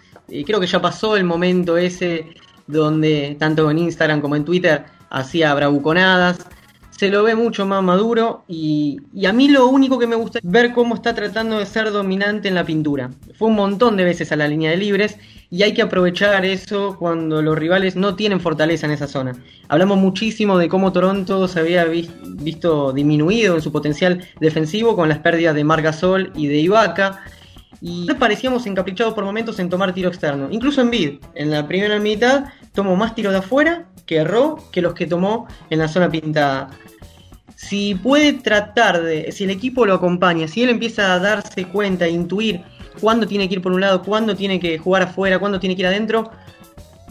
creo 0.45 0.59
que 0.59 0.67
ya 0.67 0.81
pasó 0.81 1.15
el 1.15 1.23
momento 1.23 1.77
ese 1.77 2.35
donde 2.67 3.35
tanto 3.39 3.69
en 3.69 3.77
Instagram 3.79 4.21
como 4.21 4.35
en 4.35 4.45
Twitter 4.45 4.85
hacía 5.09 5.53
bravuconadas. 5.53 6.39
Se 6.91 7.09
lo 7.09 7.23
ve 7.23 7.35
mucho 7.35 7.65
más 7.65 7.83
maduro 7.83 8.45
y, 8.47 9.01
y, 9.13 9.25
a 9.25 9.33
mí 9.33 9.49
lo 9.49 9.67
único 9.67 9.99
que 9.99 10.07
me 10.07 10.15
gusta 10.15 10.39
es 10.39 10.49
ver 10.49 10.71
cómo 10.71 10.95
está 10.95 11.13
tratando 11.13 11.59
de 11.59 11.65
ser 11.65 11.91
dominante 11.91 12.47
en 12.47 12.55
la 12.55 12.63
pintura. 12.63 13.11
Fue 13.37 13.49
un 13.49 13.55
montón 13.55 13.97
de 13.97 14.05
veces 14.05 14.31
a 14.31 14.37
la 14.37 14.47
línea 14.47 14.71
de 14.71 14.77
libres 14.77 15.17
y 15.49 15.63
hay 15.63 15.73
que 15.73 15.81
aprovechar 15.81 16.45
eso 16.45 16.97
cuando 16.97 17.41
los 17.41 17.57
rivales 17.57 17.95
no 17.95 18.15
tienen 18.15 18.39
fortaleza 18.39 18.85
en 18.85 18.93
esa 18.93 19.07
zona. 19.07 19.33
Hablamos 19.67 19.97
muchísimo 19.97 20.57
de 20.57 20.69
cómo 20.69 20.91
Toronto 20.91 21.47
se 21.47 21.59
había 21.59 21.85
visto 21.85 22.93
disminuido 22.93 23.55
en 23.55 23.61
su 23.61 23.71
potencial 23.71 24.27
defensivo 24.39 24.95
con 24.95 25.09
las 25.09 25.19
pérdidas 25.19 25.55
de 25.55 25.63
Margasol 25.63 26.31
y 26.35 26.47
de 26.47 26.57
Ibaka 26.57 27.23
y 27.81 28.07
parecíamos 28.15 28.65
encaprichados 28.65 29.13
por 29.13 29.25
momentos 29.25 29.59
en 29.59 29.69
tomar 29.69 29.93
tiro 29.93 30.09
externo. 30.09 30.47
Incluso 30.49 30.81
en 30.81 30.89
Bid, 30.89 31.11
en 31.35 31.51
la 31.51 31.67
primera 31.67 31.99
mitad, 31.99 32.45
tomó 32.73 32.95
más 32.95 33.13
tiros 33.15 33.33
de 33.33 33.39
afuera 33.39 33.85
que 34.05 34.17
erró 34.17 34.57
que 34.71 34.81
los 34.81 34.93
que 34.93 35.07
tomó 35.07 35.47
en 35.69 35.79
la 35.79 35.87
zona 35.87 36.09
pintada. 36.09 36.69
Si 37.55 37.95
puede 37.95 38.33
tratar 38.33 39.01
de, 39.01 39.31
si 39.31 39.45
el 39.45 39.49
equipo 39.49 39.85
lo 39.85 39.93
acompaña, 39.93 40.47
si 40.47 40.63
él 40.63 40.69
empieza 40.69 41.13
a 41.13 41.19
darse 41.19 41.65
cuenta, 41.65 42.05
a 42.05 42.09
intuir 42.09 42.63
cuándo 42.99 43.27
tiene 43.27 43.47
que 43.47 43.55
ir 43.55 43.61
por 43.61 43.71
un 43.71 43.81
lado, 43.81 44.01
cuándo 44.01 44.35
tiene 44.35 44.59
que 44.59 44.77
jugar 44.77 45.03
afuera, 45.03 45.39
cuándo 45.39 45.59
tiene 45.59 45.75
que 45.75 45.81
ir 45.81 45.87
adentro, 45.87 46.31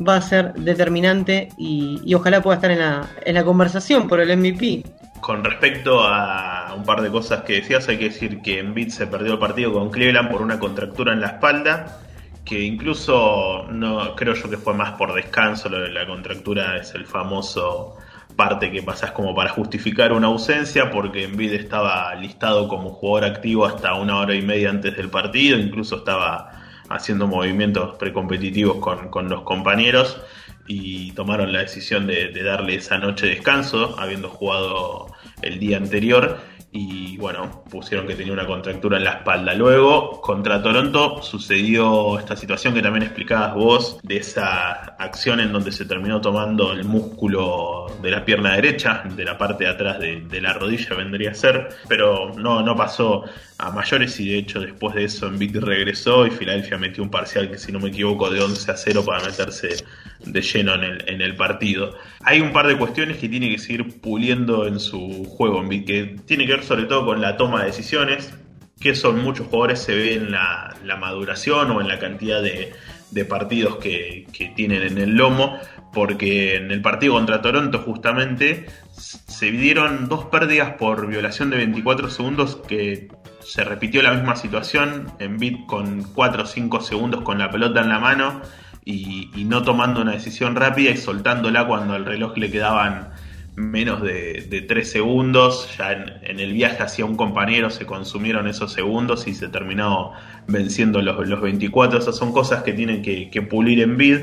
va 0.06 0.16
a 0.16 0.20
ser 0.20 0.54
determinante 0.54 1.48
y, 1.56 2.14
ojalá 2.14 2.42
pueda 2.42 2.56
estar 2.56 2.70
en 2.70 2.80
la, 2.80 3.08
en 3.24 3.34
la 3.34 3.44
conversación 3.44 4.08
por 4.08 4.20
el 4.20 4.36
MVP 4.36 4.84
con 5.24 5.42
respecto 5.42 6.02
a 6.02 6.74
un 6.76 6.84
par 6.84 7.00
de 7.00 7.10
cosas 7.10 7.44
que 7.44 7.54
decías, 7.54 7.88
hay 7.88 7.96
que 7.96 8.10
decir 8.10 8.42
que 8.42 8.58
Embiid 8.58 8.90
se 8.90 9.06
perdió 9.06 9.32
el 9.32 9.38
partido 9.38 9.72
con 9.72 9.88
Cleveland 9.88 10.30
por 10.30 10.42
una 10.42 10.58
contractura 10.58 11.14
en 11.14 11.22
la 11.22 11.28
espalda, 11.28 11.98
que 12.44 12.60
incluso 12.60 13.64
no 13.70 14.14
creo 14.16 14.34
yo 14.34 14.50
que 14.50 14.58
fue 14.58 14.74
más 14.74 14.92
por 14.98 15.14
descanso, 15.14 15.70
lo 15.70 15.80
de 15.80 15.88
la 15.88 16.06
contractura 16.06 16.76
es 16.76 16.94
el 16.94 17.06
famoso 17.06 17.96
parte 18.36 18.70
que 18.70 18.82
pasas 18.82 19.12
como 19.12 19.34
para 19.34 19.50
justificar 19.50 20.12
una 20.12 20.26
ausencia, 20.28 20.90
porque 20.90 21.24
Embiid 21.24 21.52
estaba 21.52 22.14
listado 22.14 22.68
como 22.68 22.90
jugador 22.90 23.30
activo 23.30 23.66
hasta 23.66 23.94
una 23.94 24.18
hora 24.18 24.34
y 24.34 24.42
media 24.42 24.70
antes 24.70 24.96
del 24.96 25.08
partido, 25.08 25.58
incluso 25.58 25.96
estaba 25.96 26.50
haciendo 26.88 27.26
movimientos 27.26 27.96
precompetitivos 27.96 28.76
con, 28.76 29.08
con 29.08 29.28
los 29.28 29.42
compañeros 29.42 30.20
y 30.66 31.12
tomaron 31.12 31.52
la 31.52 31.60
decisión 31.60 32.06
de, 32.06 32.32
darle 32.42 32.76
esa 32.76 32.98
noche 32.98 33.26
de 33.26 33.34
descanso, 33.36 33.96
habiendo 33.98 34.28
jugado 34.28 35.08
el 35.42 35.58
día 35.58 35.76
anterior 35.76 36.38
y 36.76 37.16
bueno, 37.18 37.62
pusieron 37.70 38.04
que 38.04 38.16
tenía 38.16 38.32
una 38.32 38.46
contractura 38.46 38.98
en 38.98 39.04
la 39.04 39.12
espalda. 39.12 39.54
Luego, 39.54 40.20
contra 40.20 40.60
Toronto, 40.60 41.22
sucedió 41.22 42.18
esta 42.18 42.34
situación 42.34 42.74
que 42.74 42.82
también 42.82 43.04
explicabas 43.04 43.54
vos, 43.54 44.00
de 44.02 44.16
esa 44.16 44.72
acción 44.98 45.38
en 45.38 45.52
donde 45.52 45.70
se 45.70 45.84
terminó 45.84 46.20
tomando 46.20 46.72
el 46.72 46.82
músculo 46.84 47.86
de 48.02 48.10
la 48.10 48.24
pierna 48.24 48.56
derecha, 48.56 49.04
de 49.04 49.24
la 49.24 49.38
parte 49.38 49.64
de 49.64 49.70
atrás 49.70 50.00
de, 50.00 50.40
la 50.40 50.52
rodilla 50.52 50.96
vendría 50.96 51.30
a 51.30 51.34
ser, 51.34 51.68
pero 51.86 52.32
no, 52.34 52.60
no 52.60 52.74
pasó 52.74 53.22
a 53.58 53.70
mayores 53.70 54.18
y 54.18 54.30
de 54.30 54.38
hecho 54.38 54.60
después 54.60 54.96
de 54.96 55.04
eso 55.04 55.28
Embiid 55.28 55.58
regresó 55.58 56.26
y 56.26 56.32
Filadelfia 56.32 56.76
metió 56.76 57.04
un 57.04 57.10
parcial 57.10 57.48
que 57.48 57.56
si 57.56 57.70
no 57.70 57.78
me 57.78 57.90
equivoco 57.90 58.28
de 58.28 58.40
11 58.42 58.70
a 58.72 58.76
0 58.76 59.04
para 59.06 59.24
meterse 59.24 59.76
de 60.24 60.40
lleno 60.40 60.74
en 60.74 60.84
el, 60.84 61.04
en 61.08 61.22
el 61.22 61.36
partido. 61.36 61.96
Hay 62.22 62.40
un 62.40 62.52
par 62.52 62.66
de 62.66 62.76
cuestiones 62.76 63.18
que 63.18 63.28
tiene 63.28 63.50
que 63.50 63.58
seguir 63.58 64.00
puliendo 64.00 64.66
en 64.66 64.80
su 64.80 65.24
juego 65.24 65.62
que 65.68 66.16
tiene 66.26 66.46
que 66.46 66.52
ver 66.52 66.64
sobre 66.64 66.84
todo 66.84 67.04
con 67.04 67.20
la 67.20 67.36
toma 67.36 67.60
de 67.60 67.66
decisiones, 67.66 68.32
que 68.80 68.94
son 68.94 69.22
muchos 69.22 69.46
jugadores 69.46 69.80
se 69.80 69.94
ve 69.94 70.14
en 70.14 70.30
la, 70.30 70.76
maduración 70.98 71.70
o 71.70 71.80
en 71.80 71.88
la 71.88 71.98
cantidad 71.98 72.42
de, 72.42 73.24
partidos 73.24 73.76
que, 73.76 74.26
que, 74.32 74.48
tienen 74.48 74.82
en 74.82 74.98
el 74.98 75.14
lomo, 75.14 75.58
porque 75.92 76.56
en 76.56 76.70
el 76.70 76.82
partido 76.82 77.14
contra 77.14 77.40
Toronto 77.40 77.78
justamente 77.78 78.66
se 78.92 79.50
dieron 79.52 80.08
dos 80.08 80.26
pérdidas 80.26 80.74
por 80.74 81.06
violación 81.06 81.50
de 81.50 81.58
24 81.58 82.10
segundos 82.10 82.56
que 82.66 83.08
se 83.40 83.62
repitió 83.62 84.02
la 84.02 84.12
misma 84.12 84.36
situación 84.36 85.12
en 85.18 85.38
bit 85.38 85.66
con 85.66 86.02
4 86.02 86.42
o 86.42 86.46
5 86.46 86.80
segundos 86.80 87.22
con 87.22 87.38
la 87.38 87.50
pelota 87.50 87.80
en 87.80 87.88
la 87.88 87.98
mano 87.98 88.42
y, 88.84 89.44
no 89.44 89.62
tomando 89.62 90.02
una 90.02 90.12
decisión 90.12 90.56
rápida 90.56 90.90
y 90.90 90.96
soltándola 90.96 91.66
cuando 91.66 91.94
al 91.94 92.04
reloj 92.04 92.36
le 92.36 92.50
quedaban 92.50 93.10
menos 93.56 94.02
de, 94.02 94.64
3 94.68 94.90
segundos. 94.90 95.74
Ya 95.78 95.92
en, 95.92 96.40
el 96.40 96.52
viaje 96.52 96.82
hacia 96.82 97.04
un 97.04 97.16
compañero 97.16 97.70
se 97.70 97.86
consumieron 97.86 98.46
esos 98.46 98.72
segundos 98.72 99.26
y 99.26 99.34
se 99.34 99.48
terminó 99.48 100.12
venciendo 100.46 101.00
los, 101.00 101.26
los 101.26 101.40
24. 101.40 101.98
Esas 101.98 102.16
son 102.16 102.32
cosas 102.32 102.62
que 102.62 102.72
tienen 102.72 103.02
que, 103.02 103.42
pulir 103.42 103.80
en 103.80 103.96
bid 103.96 104.18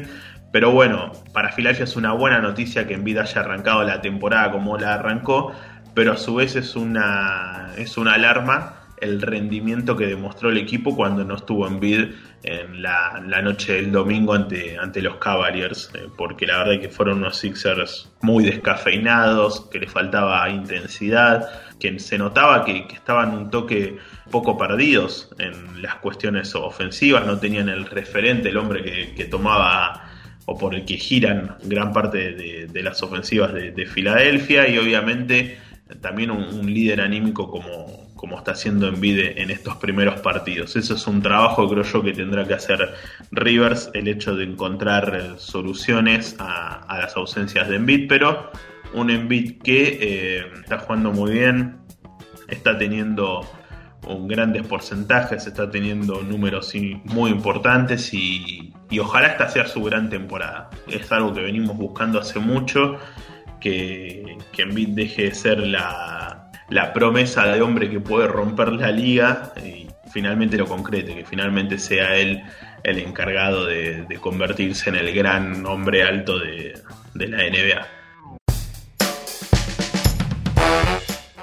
Pero 0.51 0.71
bueno, 0.71 1.11
para 1.33 1.51
Filadelfia 1.51 1.85
es 1.85 1.95
una 1.95 2.13
buena 2.13 2.39
noticia 2.39 2.87
que 2.87 2.93
Envid 2.93 3.17
haya 3.17 3.41
arrancado 3.41 3.83
la 3.83 4.01
temporada 4.01 4.51
como 4.51 4.77
la 4.77 4.95
arrancó, 4.95 5.53
pero 5.93 6.13
a 6.13 6.17
su 6.17 6.35
vez 6.35 6.55
es 6.55 6.75
una, 6.75 7.71
es 7.77 7.97
una 7.97 8.13
alarma 8.13 8.80
el 9.01 9.19
rendimiento 9.21 9.97
que 9.97 10.05
demostró 10.05 10.49
el 10.49 10.57
equipo 10.57 10.95
cuando 10.95 11.25
no 11.25 11.35
estuvo 11.35 11.67
en 11.67 11.79
bid 11.79 12.05
en 12.43 12.81
la, 12.81 13.19
noche 13.43 13.73
del 13.73 13.91
domingo 13.91 14.35
ante, 14.35 14.77
ante 14.77 15.01
los 15.01 15.15
Cavaliers, 15.17 15.91
eh, 15.95 16.07
porque 16.15 16.45
la 16.45 16.59
verdad 16.59 16.75
es 16.75 16.79
que 16.81 16.89
fueron 16.89 17.17
unos 17.17 17.37
Sixers 17.37 18.11
muy 18.21 18.43
descafeinados, 18.43 19.67
que 19.71 19.79
les 19.79 19.91
faltaba 19.91 20.47
intensidad, 20.49 21.49
que 21.79 21.97
se 21.99 22.17
notaba 22.17 22.63
que, 22.63 22.85
estaban 22.93 23.35
un 23.35 23.49
toque 23.49 23.97
poco 24.29 24.57
perdidos 24.57 25.29
en 25.39 25.81
las 25.81 25.95
cuestiones 25.95 26.53
ofensivas, 26.53 27.25
no 27.25 27.39
tenían 27.39 27.69
el 27.69 27.87
referente, 27.87 28.49
el 28.49 28.57
hombre 28.57 29.13
que, 29.15 29.25
tomaba 29.25 30.09
o 30.45 30.57
por 30.57 30.75
el 30.75 30.85
que 30.85 30.97
giran 30.97 31.57
gran 31.63 31.91
parte 31.91 32.33
de, 32.67 32.83
las 32.83 33.01
ofensivas 33.01 33.53
de, 33.53 33.85
Filadelfia 33.85 34.67
y 34.67 34.77
obviamente 34.77 35.57
también 36.01 36.31
un 36.31 36.71
líder 36.71 37.01
anímico 37.01 37.49
como, 37.49 38.10
como 38.21 38.37
está 38.37 38.51
haciendo 38.51 38.87
Envide 38.87 39.41
en 39.41 39.49
estos 39.49 39.77
primeros 39.77 40.21
partidos. 40.21 40.75
Eso 40.75 40.93
es 40.93 41.07
un 41.07 41.23
trabajo, 41.23 41.67
creo 41.67 41.81
yo, 41.81 42.03
que 42.03 42.13
tendrá 42.13 42.47
que 42.47 42.53
hacer 42.53 42.93
Rivers, 43.31 43.89
el 43.95 44.07
hecho 44.07 44.35
de 44.35 44.43
encontrar 44.43 45.15
eh, 45.15 45.39
soluciones 45.39 46.35
a, 46.37 46.85
las 46.99 47.17
ausencias 47.17 47.67
de 47.67 47.77
Envid, 47.77 48.07
pero 48.07 48.51
un 48.93 49.09
Envid 49.09 49.63
que 49.63 49.97
eh, 49.99 50.45
está 50.61 50.77
jugando 50.77 51.11
muy 51.11 51.31
bien, 51.31 51.79
está 52.47 52.77
teniendo 52.77 53.41
grandes 54.27 54.67
porcentajes, 54.67 55.47
está 55.47 55.71
teniendo 55.71 56.21
números 56.21 56.73
muy 57.05 57.31
importantes 57.31 58.13
y, 58.13 58.71
ojalá 58.99 59.29
esta 59.29 59.49
sea 59.49 59.65
su 59.65 59.81
gran 59.81 60.11
temporada. 60.11 60.69
Es 60.87 61.11
algo 61.11 61.33
que 61.33 61.41
venimos 61.41 61.75
buscando 61.75 62.19
hace 62.19 62.37
mucho, 62.37 62.99
que, 63.59 64.37
que 64.51 64.61
Envid 64.61 64.89
deje 64.89 65.23
de 65.23 65.33
ser 65.33 65.57
la, 65.59 66.40
la 66.71 66.93
promesa 66.93 67.45
de 67.47 67.61
hombre 67.61 67.89
que 67.89 67.99
puede 67.99 68.27
romper 68.27 68.71
la 68.71 68.91
liga 68.91 69.51
y 69.61 69.87
finalmente 70.11 70.57
lo 70.57 70.65
concrete, 70.65 71.13
que 71.13 71.25
finalmente 71.25 71.77
sea 71.77 72.15
él 72.15 72.41
el 72.83 72.99
encargado 72.99 73.65
de, 73.65 74.07
convertirse 74.21 74.89
en 74.89 74.95
el 74.95 75.13
gran 75.13 75.65
hombre 75.65 76.03
alto 76.03 76.39
de, 76.39 76.73
la 77.13 77.37
NBA. 77.37 77.87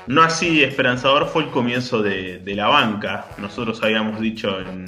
No 0.07 0.23
así 0.23 0.65
esperanzador 0.65 1.29
fue 1.29 1.45
el 1.45 1.51
comienzo 1.51 2.03
de, 2.03 2.41
la 2.47 2.69
banca. 2.69 3.27
Nosotros 3.37 3.83
habíamos 3.83 4.21
dicho 4.21 4.59
en 4.59 4.87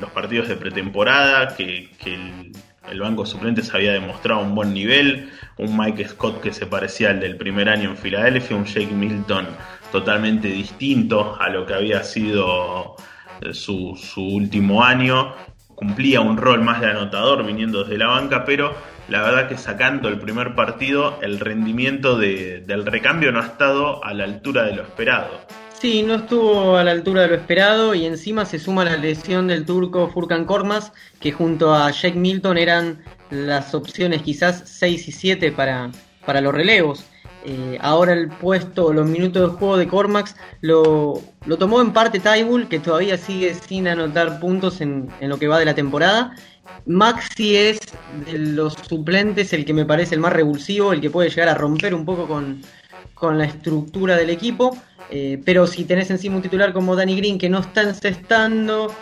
los 0.00 0.10
partidos 0.12 0.46
de 0.46 0.54
pretemporada 0.54 1.56
que, 1.56 1.90
que 1.98 2.14
el, 2.14 2.52
el 2.92 3.00
banco 3.00 3.24
suplentes 3.24 3.72
había 3.74 3.92
demostrado 3.92 4.42
un 4.42 4.54
buen 4.54 4.74
nivel, 4.74 5.30
un 5.56 5.76
Mike 5.76 6.08
Scott 6.08 6.42
que 6.42 6.52
se 6.52 6.66
parecía 6.66 7.08
al 7.08 7.20
del 7.20 7.36
primer 7.36 7.70
año 7.70 7.90
en 7.90 7.96
Filadelfia, 7.96 8.54
un 8.54 8.66
Jake 8.66 8.92
Milton 8.92 9.46
totalmente 9.90 10.48
distinto 10.48 11.36
a 11.40 11.48
lo 11.48 11.64
que 11.64 11.72
había 11.72 12.04
sido 12.04 12.96
eh, 13.40 13.54
su, 13.54 13.96
último 14.16 14.84
año, 14.84 15.34
cumplía 15.74 16.20
un 16.20 16.36
rol 16.36 16.60
más 16.60 16.82
de 16.82 16.88
anotador 16.88 17.46
viniendo 17.46 17.82
desde 17.82 17.96
la 17.96 18.08
banca, 18.08 18.44
pero 18.44 18.74
la 19.08 19.22
verdad 19.22 19.48
que 19.48 19.56
sacando 19.56 20.08
el 20.10 20.18
primer 20.18 20.54
partido, 20.54 21.18
el 21.22 21.40
rendimiento 21.40 22.18
del 22.18 22.84
recambio 22.84 23.32
no 23.32 23.40
ha 23.40 23.46
estado 23.46 24.04
a 24.04 24.12
la 24.12 24.24
altura 24.24 24.64
de 24.64 24.76
lo 24.76 24.82
esperado. 24.82 25.40
Sí, 25.82 26.04
no 26.04 26.14
estuvo 26.14 26.76
a 26.76 26.84
la 26.84 26.92
altura 26.92 27.22
de 27.22 27.28
lo 27.30 27.34
esperado 27.34 27.92
y 27.92 28.06
encima 28.06 28.44
se 28.44 28.60
suma 28.60 28.84
la 28.84 28.96
lesión 28.96 29.48
del 29.48 29.66
turco 29.66 30.06
Furkan 30.06 30.44
Kormas, 30.44 30.92
que 31.18 31.32
junto 31.32 31.74
a 31.74 31.90
Jake 31.90 32.16
Milton 32.16 32.56
eran 32.56 33.02
las 33.30 33.74
opciones 33.74 34.22
quizás 34.22 34.62
6 34.64 35.08
y 35.08 35.10
7 35.10 35.50
para, 35.50 35.90
para 36.24 36.40
los 36.40 36.54
relevos. 36.54 37.04
Eh, 37.44 37.78
ahora 37.80 38.12
el 38.12 38.28
puesto, 38.28 38.92
los 38.92 39.08
minutos 39.08 39.50
de 39.50 39.58
juego 39.58 39.76
de 39.76 39.88
Cormax 39.88 40.36
lo, 40.60 41.20
lo 41.46 41.58
tomó 41.58 41.80
en 41.80 41.92
parte 41.92 42.20
Tybull, 42.20 42.68
que 42.68 42.78
todavía 42.78 43.18
sigue 43.18 43.52
sin 43.52 43.88
anotar 43.88 44.38
puntos 44.38 44.80
en, 44.80 45.08
en, 45.18 45.30
lo 45.30 45.36
que 45.36 45.48
va 45.48 45.58
de 45.58 45.64
la 45.64 45.74
temporada. 45.74 46.36
Maxi 46.86 47.56
es 47.56 47.80
de 48.30 48.38
los 48.38 48.74
suplentes 48.74 49.52
el 49.52 49.64
que 49.64 49.74
me 49.74 49.84
parece 49.84 50.14
el 50.14 50.20
más 50.20 50.32
revulsivo, 50.32 50.92
el 50.92 51.00
que 51.00 51.10
puede 51.10 51.28
llegar 51.28 51.48
a 51.48 51.54
romper 51.54 51.92
un 51.92 52.04
poco 52.04 52.28
con, 52.28 52.62
con 53.14 53.38
la 53.38 53.44
estructura 53.44 54.16
del 54.16 54.30
equipo. 54.30 54.76
Eh, 55.10 55.40
pero 55.44 55.66
si 55.66 55.84
tenés 55.84 56.10
encima 56.10 56.36
un 56.36 56.42
titular 56.42 56.72
como 56.72 56.96
Danny 56.96 57.16
Green 57.16 57.38
que 57.38 57.48
no 57.48 57.58
está 57.58 57.82
encestando, 57.82 58.92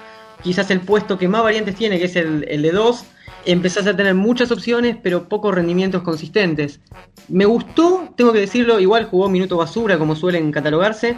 quizás 0.42 0.70
el 0.70 0.80
puesto 0.80 1.18
que 1.18 1.28
más 1.28 1.42
variantes 1.42 1.76
tiene, 1.76 1.98
que 1.98 2.06
es 2.06 2.16
el, 2.16 2.40
de 2.42 2.72
2, 2.72 3.04
empezás 3.46 3.86
a 3.86 3.96
tener 3.96 4.14
muchas 4.14 4.50
opciones, 4.50 4.96
pero 5.02 5.28
pocos 5.28 5.54
rendimientos 5.54 6.02
consistentes. 6.02 6.80
Me 7.28 7.44
gustó, 7.44 8.12
tengo 8.16 8.32
que 8.32 8.40
decirlo, 8.40 8.80
igual 8.80 9.04
jugó 9.04 9.28
minuto 9.28 9.56
basura, 9.56 9.98
como 9.98 10.16
suelen 10.16 10.50
catalogarse. 10.50 11.16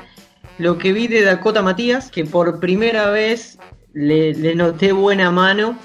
Lo 0.59 0.77
que 0.77 0.93
vi 0.93 1.09
de 1.09 1.23
Dakota 1.23 1.63
Matías, 1.63 2.11
que 2.11 2.25
por 2.25 2.61
primera 2.61 3.11
vez 3.11 3.59
le 3.95 4.55
noté 4.55 4.93
buena 4.93 5.31
mano 5.31 5.79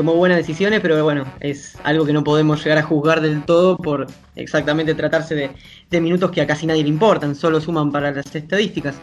tomó 0.00 0.14
buenas 0.14 0.38
decisiones, 0.38 0.80
pero 0.80 1.04
bueno, 1.04 1.26
es 1.40 1.76
algo 1.84 2.06
que 2.06 2.14
no 2.14 2.24
podemos 2.24 2.64
llegar 2.64 2.78
a 2.78 2.82
juzgar 2.82 3.20
del 3.20 3.44
todo 3.44 3.76
por 3.76 4.06
exactamente 4.34 4.94
tratarse 4.94 5.52
de, 5.90 6.00
minutos 6.00 6.30
que 6.30 6.40
a 6.40 6.46
casi 6.46 6.66
nadie 6.66 6.82
le 6.82 6.88
importan, 6.88 7.34
solo 7.34 7.60
suman 7.60 7.92
para 7.92 8.10
las 8.10 8.34
estadísticas. 8.34 8.96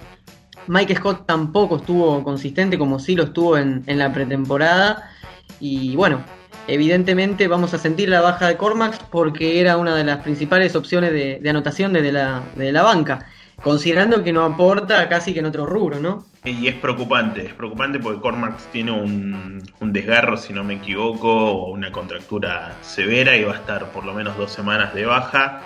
Mike 0.65 0.95
Scott 0.95 1.27
tampoco 1.27 1.75
estuvo 1.75 2.23
consistente 2.23 2.79
como 2.79 2.97
sí 2.97 3.15
lo 3.15 3.25
estuvo 3.25 3.59
en, 3.59 3.83
la 3.85 4.11
pretemporada. 4.11 5.11
Y 5.59 5.95
bueno, 5.95 6.23
evidentemente 6.67 7.47
vamos 7.47 7.75
a 7.75 7.77
sentir 7.77 8.09
la 8.09 8.21
baja 8.21 8.47
de 8.47 8.57
Cormax 8.57 8.97
porque 9.11 9.61
era 9.61 9.77
una 9.77 9.95
de 9.95 10.03
las 10.03 10.23
principales 10.23 10.75
opciones 10.75 11.11
de, 11.11 11.47
anotación 11.47 11.93
desde 11.93 12.11
la, 12.11 12.41
de 12.55 12.71
la 12.71 12.81
banca 12.81 13.27
considerando 13.61 14.23
que 14.23 14.33
no 14.33 14.43
aporta 14.43 15.07
casi 15.09 15.33
que 15.33 15.39
en 15.39 15.45
otro 15.45 15.65
rubro, 15.65 15.99
¿no? 15.99 16.25
Y 16.43 16.67
es 16.67 16.75
preocupante, 16.75 17.45
es 17.45 17.53
preocupante 17.53 17.99
porque 17.99 18.21
Cormax 18.21 18.67
tiene 18.71 18.91
un, 18.91 19.61
desgarro, 19.81 20.37
si 20.37 20.53
no 20.53 20.63
me 20.63 20.75
equivoco, 20.75 21.29
o 21.29 21.71
una 21.71 21.91
contractura 21.91 22.77
severa 22.81 23.35
y 23.35 23.43
va 23.43 23.53
a 23.53 23.57
estar 23.57 23.91
por 23.91 24.05
lo 24.05 24.13
menos 24.13 24.37
dos 24.37 24.51
semanas 24.51 24.93
de 24.93 25.05
baja. 25.05 25.63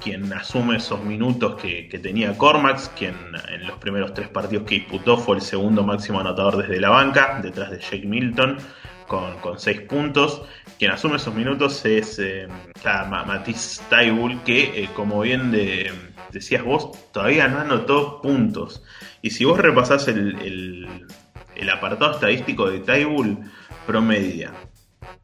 Quien 0.00 0.32
asume 0.32 0.78
esos 0.78 1.04
minutos 1.04 1.54
que, 1.60 2.00
tenía 2.02 2.36
Cormax, 2.36 2.90
quien 2.98 3.14
en 3.48 3.64
los 3.64 3.78
primeros 3.78 4.12
tres 4.12 4.28
partidos 4.28 4.64
que 4.64 4.76
disputó 4.76 5.16
fue 5.16 5.36
el 5.36 5.42
segundo 5.42 5.84
máximo 5.84 6.18
anotador 6.18 6.56
desde 6.56 6.80
la 6.80 6.90
banca, 6.90 7.38
detrás 7.40 7.70
de 7.70 7.78
Jake 7.78 8.04
Milton, 8.04 8.58
con, 9.06 9.58
seis 9.58 9.82
puntos. 9.82 10.42
Quien 10.80 10.90
asume 10.90 11.16
esos 11.16 11.32
minutos 11.32 11.84
es 11.84 12.18
eh, 12.18 12.48
Matisse 12.84 13.82
Taibul, 13.88 14.42
que 14.42 14.82
eh, 14.82 14.88
como 14.96 15.20
bien 15.20 15.52
de 15.52 15.92
decías 16.34 16.64
vos, 16.64 16.90
todavía 17.12 17.48
no 17.48 17.60
anotó 17.60 18.20
puntos. 18.20 18.82
Y 19.22 19.30
si 19.30 19.44
vos 19.44 19.58
repasás 19.58 20.08
el, 20.08 21.06
el, 21.56 21.70
apartado 21.70 22.12
estadístico 22.12 22.70
de 22.70 22.80
Taibul, 22.80 23.38
promedia 23.86 24.52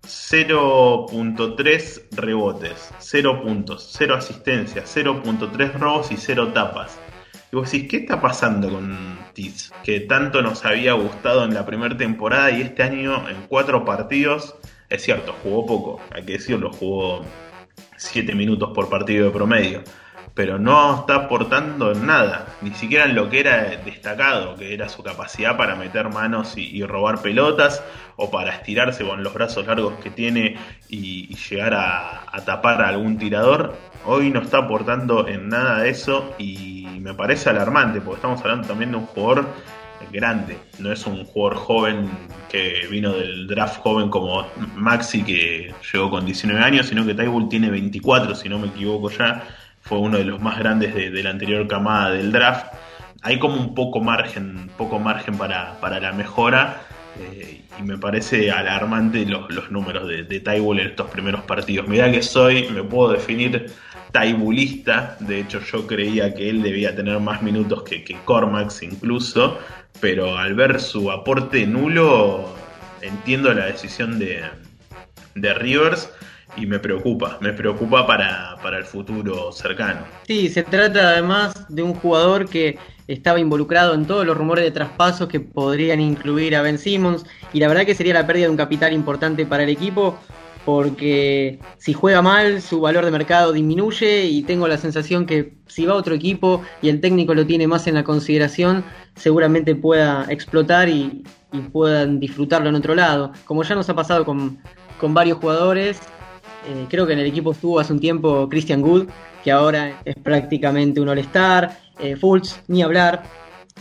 0.3 0.02 2.02
rebotes, 2.12 2.94
0 2.98 3.42
puntos, 3.42 3.90
0 3.98 4.14
asistencias, 4.14 4.96
0.3 4.96 5.72
robos 5.74 6.10
y 6.12 6.16
0 6.16 6.52
tapas. 6.54 6.98
Y 7.52 7.56
vos 7.56 7.70
decís, 7.70 7.90
¿qué 7.90 7.98
está 7.98 8.20
pasando 8.20 8.70
con 8.70 9.18
Tiz? 9.34 9.72
Que 9.82 10.00
tanto 10.00 10.40
nos 10.40 10.64
había 10.64 10.92
gustado 10.92 11.44
en 11.44 11.52
la 11.52 11.66
primera 11.66 11.96
temporada 11.96 12.52
y 12.52 12.62
este 12.62 12.84
año 12.84 13.28
en 13.28 13.42
cuatro 13.48 13.84
partidos, 13.84 14.54
es 14.88 15.02
cierto, 15.02 15.34
jugó 15.42 15.66
poco, 15.66 16.00
hay 16.12 16.24
que 16.24 16.34
decirlo, 16.34 16.72
jugó 16.72 17.24
7 17.96 18.34
minutos 18.34 18.70
por 18.72 18.88
partido 18.88 19.26
de 19.26 19.32
promedio 19.32 19.82
pero 20.40 20.58
no 20.58 21.00
está 21.00 21.16
aportando 21.16 21.92
nada, 21.94 22.46
ni 22.62 22.70
siquiera 22.70 23.04
en 23.04 23.14
lo 23.14 23.28
que 23.28 23.40
era 23.40 23.76
destacado, 23.84 24.56
que 24.56 24.72
era 24.72 24.88
su 24.88 25.02
capacidad 25.02 25.54
para 25.58 25.76
meter 25.76 26.08
manos 26.08 26.54
y, 26.56 26.82
robar 26.82 27.20
pelotas, 27.20 27.84
o 28.16 28.30
para 28.30 28.52
estirarse 28.52 29.04
con 29.04 29.22
los 29.22 29.34
brazos 29.34 29.66
largos 29.66 29.92
que 30.02 30.08
tiene 30.08 30.56
y, 30.88 31.36
llegar 31.36 31.74
a, 31.74 32.42
tapar 32.46 32.80
a 32.80 32.88
algún 32.88 33.18
tirador. 33.18 33.76
Hoy 34.06 34.30
no 34.30 34.40
está 34.40 34.60
aportando 34.60 35.28
en 35.28 35.50
nada 35.50 35.80
de 35.80 35.90
eso 35.90 36.34
y 36.38 36.86
me 37.00 37.12
parece 37.12 37.50
alarmante, 37.50 38.00
porque 38.00 38.16
estamos 38.16 38.40
hablando 38.40 38.66
también 38.66 38.92
de 38.92 38.96
un 38.96 39.04
jugador 39.04 39.44
grande, 40.10 40.56
no 40.78 40.90
es 40.90 41.06
un 41.06 41.22
jugador 41.26 41.58
joven 41.58 42.08
que 42.48 42.86
vino 42.90 43.12
del 43.12 43.46
draft 43.46 43.80
joven 43.80 44.08
como 44.08 44.46
Maxi 44.74 45.22
que 45.22 45.74
llegó 45.92 46.08
con 46.08 46.24
19 46.24 46.64
años, 46.64 46.86
sino 46.86 47.04
que 47.04 47.12
Tybull 47.12 47.50
tiene 47.50 47.68
24, 47.68 48.34
si 48.34 48.48
no 48.48 48.58
me 48.58 48.68
equivoco 48.68 49.10
ya 49.10 49.44
fue 49.90 49.98
uno 49.98 50.18
de 50.18 50.24
los 50.24 50.40
más 50.40 50.56
grandes 50.56 50.94
de, 50.94 51.10
la 51.20 51.30
anterior 51.30 51.66
camada 51.66 52.12
del 52.12 52.30
draft. 52.30 52.72
Hay 53.22 53.40
como 53.40 53.56
un 53.56 53.74
poco 53.74 53.98
margen, 53.98 54.70
poco 54.78 55.00
margen 55.00 55.36
para, 55.36 55.76
la 55.82 56.12
mejora. 56.12 56.82
Eh, 57.18 57.62
y 57.76 57.82
me 57.82 57.98
parece 57.98 58.52
alarmante 58.52 59.26
los, 59.26 59.68
números 59.72 60.06
de, 60.06 60.22
de 60.22 60.36
en 60.36 60.78
estos 60.78 61.10
primeros 61.10 61.42
partidos. 61.42 61.88
Mirá 61.88 62.08
que 62.08 62.22
soy, 62.22 62.68
me 62.68 62.84
puedo 62.84 63.10
definir 63.10 63.66
taibulista. 64.12 65.16
De 65.18 65.40
hecho, 65.40 65.58
yo 65.60 65.84
creía 65.88 66.32
que 66.34 66.48
él 66.48 66.62
debía 66.62 66.94
tener 66.94 67.18
más 67.18 67.42
minutos 67.42 67.82
que, 67.82 68.04
que 68.04 68.16
Cormax 68.24 68.84
incluso. 68.84 69.58
Pero 70.00 70.38
al 70.38 70.54
ver 70.54 70.80
su 70.80 71.10
aporte 71.10 71.66
nulo, 71.66 72.48
entiendo 73.02 73.52
la 73.52 73.66
decisión 73.66 74.20
de, 74.20 74.40
de 75.34 75.52
Rivers 75.54 76.12
y 76.56 76.66
me 76.66 76.78
preocupa, 76.78 77.38
me 77.40 77.52
preocupa 77.52 78.06
para, 78.06 78.56
para 78.62 78.78
el 78.78 78.84
futuro 78.84 79.52
cercano. 79.52 80.00
Sí, 80.26 80.48
se 80.48 80.62
trata 80.62 81.10
además 81.10 81.66
de 81.68 81.82
un 81.82 81.94
jugador 81.94 82.48
que 82.48 82.78
estaba 83.06 83.40
involucrado 83.40 83.94
en 83.94 84.06
todos 84.06 84.24
los 84.24 84.36
rumores 84.36 84.64
de 84.64 84.70
traspasos 84.70 85.28
que 85.28 85.40
podrían 85.40 86.00
incluir 86.00 86.54
a 86.54 86.62
Ben 86.62 86.78
Simmons 86.78 87.24
y 87.52 87.60
la 87.60 87.68
verdad 87.68 87.84
que 87.84 87.94
sería 87.94 88.14
la 88.14 88.26
pérdida 88.26 88.44
de 88.44 88.50
un 88.50 88.56
capital 88.56 88.92
importante 88.92 89.46
para 89.46 89.64
el 89.64 89.70
equipo 89.70 90.18
porque 90.64 91.58
si 91.78 91.92
juega 91.92 92.22
mal 92.22 92.60
su 92.60 92.80
valor 92.80 93.04
de 93.04 93.10
mercado 93.10 93.52
disminuye 93.52 94.26
y 94.26 94.42
tengo 94.42 94.68
la 94.68 94.78
sensación 94.78 95.26
que 95.26 95.54
si 95.66 95.86
va 95.86 95.94
a 95.94 95.96
otro 95.96 96.14
equipo 96.14 96.62
y 96.82 96.88
el 96.88 97.00
técnico 97.00 97.34
lo 97.34 97.46
tiene 97.46 97.66
más 97.66 97.86
en 97.86 97.94
la 97.94 98.04
consideración, 98.04 98.84
seguramente 99.16 99.74
pueda 99.74 100.26
explotar 100.28 100.88
y, 100.88 101.24
puedan 101.72 102.20
disfrutarlo 102.20 102.68
en 102.68 102.76
otro 102.76 102.94
lado. 102.94 103.32
Como 103.44 103.64
ya 103.64 103.74
nos 103.74 103.90
ha 103.90 103.94
pasado 103.96 104.24
con, 104.24 104.60
varios 105.02 105.38
jugadores, 105.38 105.98
eh, 106.66 106.86
creo 106.88 107.06
que 107.06 107.14
en 107.14 107.20
el 107.20 107.26
equipo 107.26 107.52
estuvo 107.52 107.80
hace 107.80 107.92
un 107.92 108.00
tiempo 108.00 108.48
Christian 108.48 108.82
Good, 108.82 109.08
que 109.42 109.50
ahora 109.50 110.00
es 110.04 110.14
prácticamente 110.16 111.00
un 111.00 111.08
all-star, 111.08 111.78
eh, 111.98 112.16
Fultz, 112.16 112.62
ni 112.68 112.82
hablar, 112.82 113.22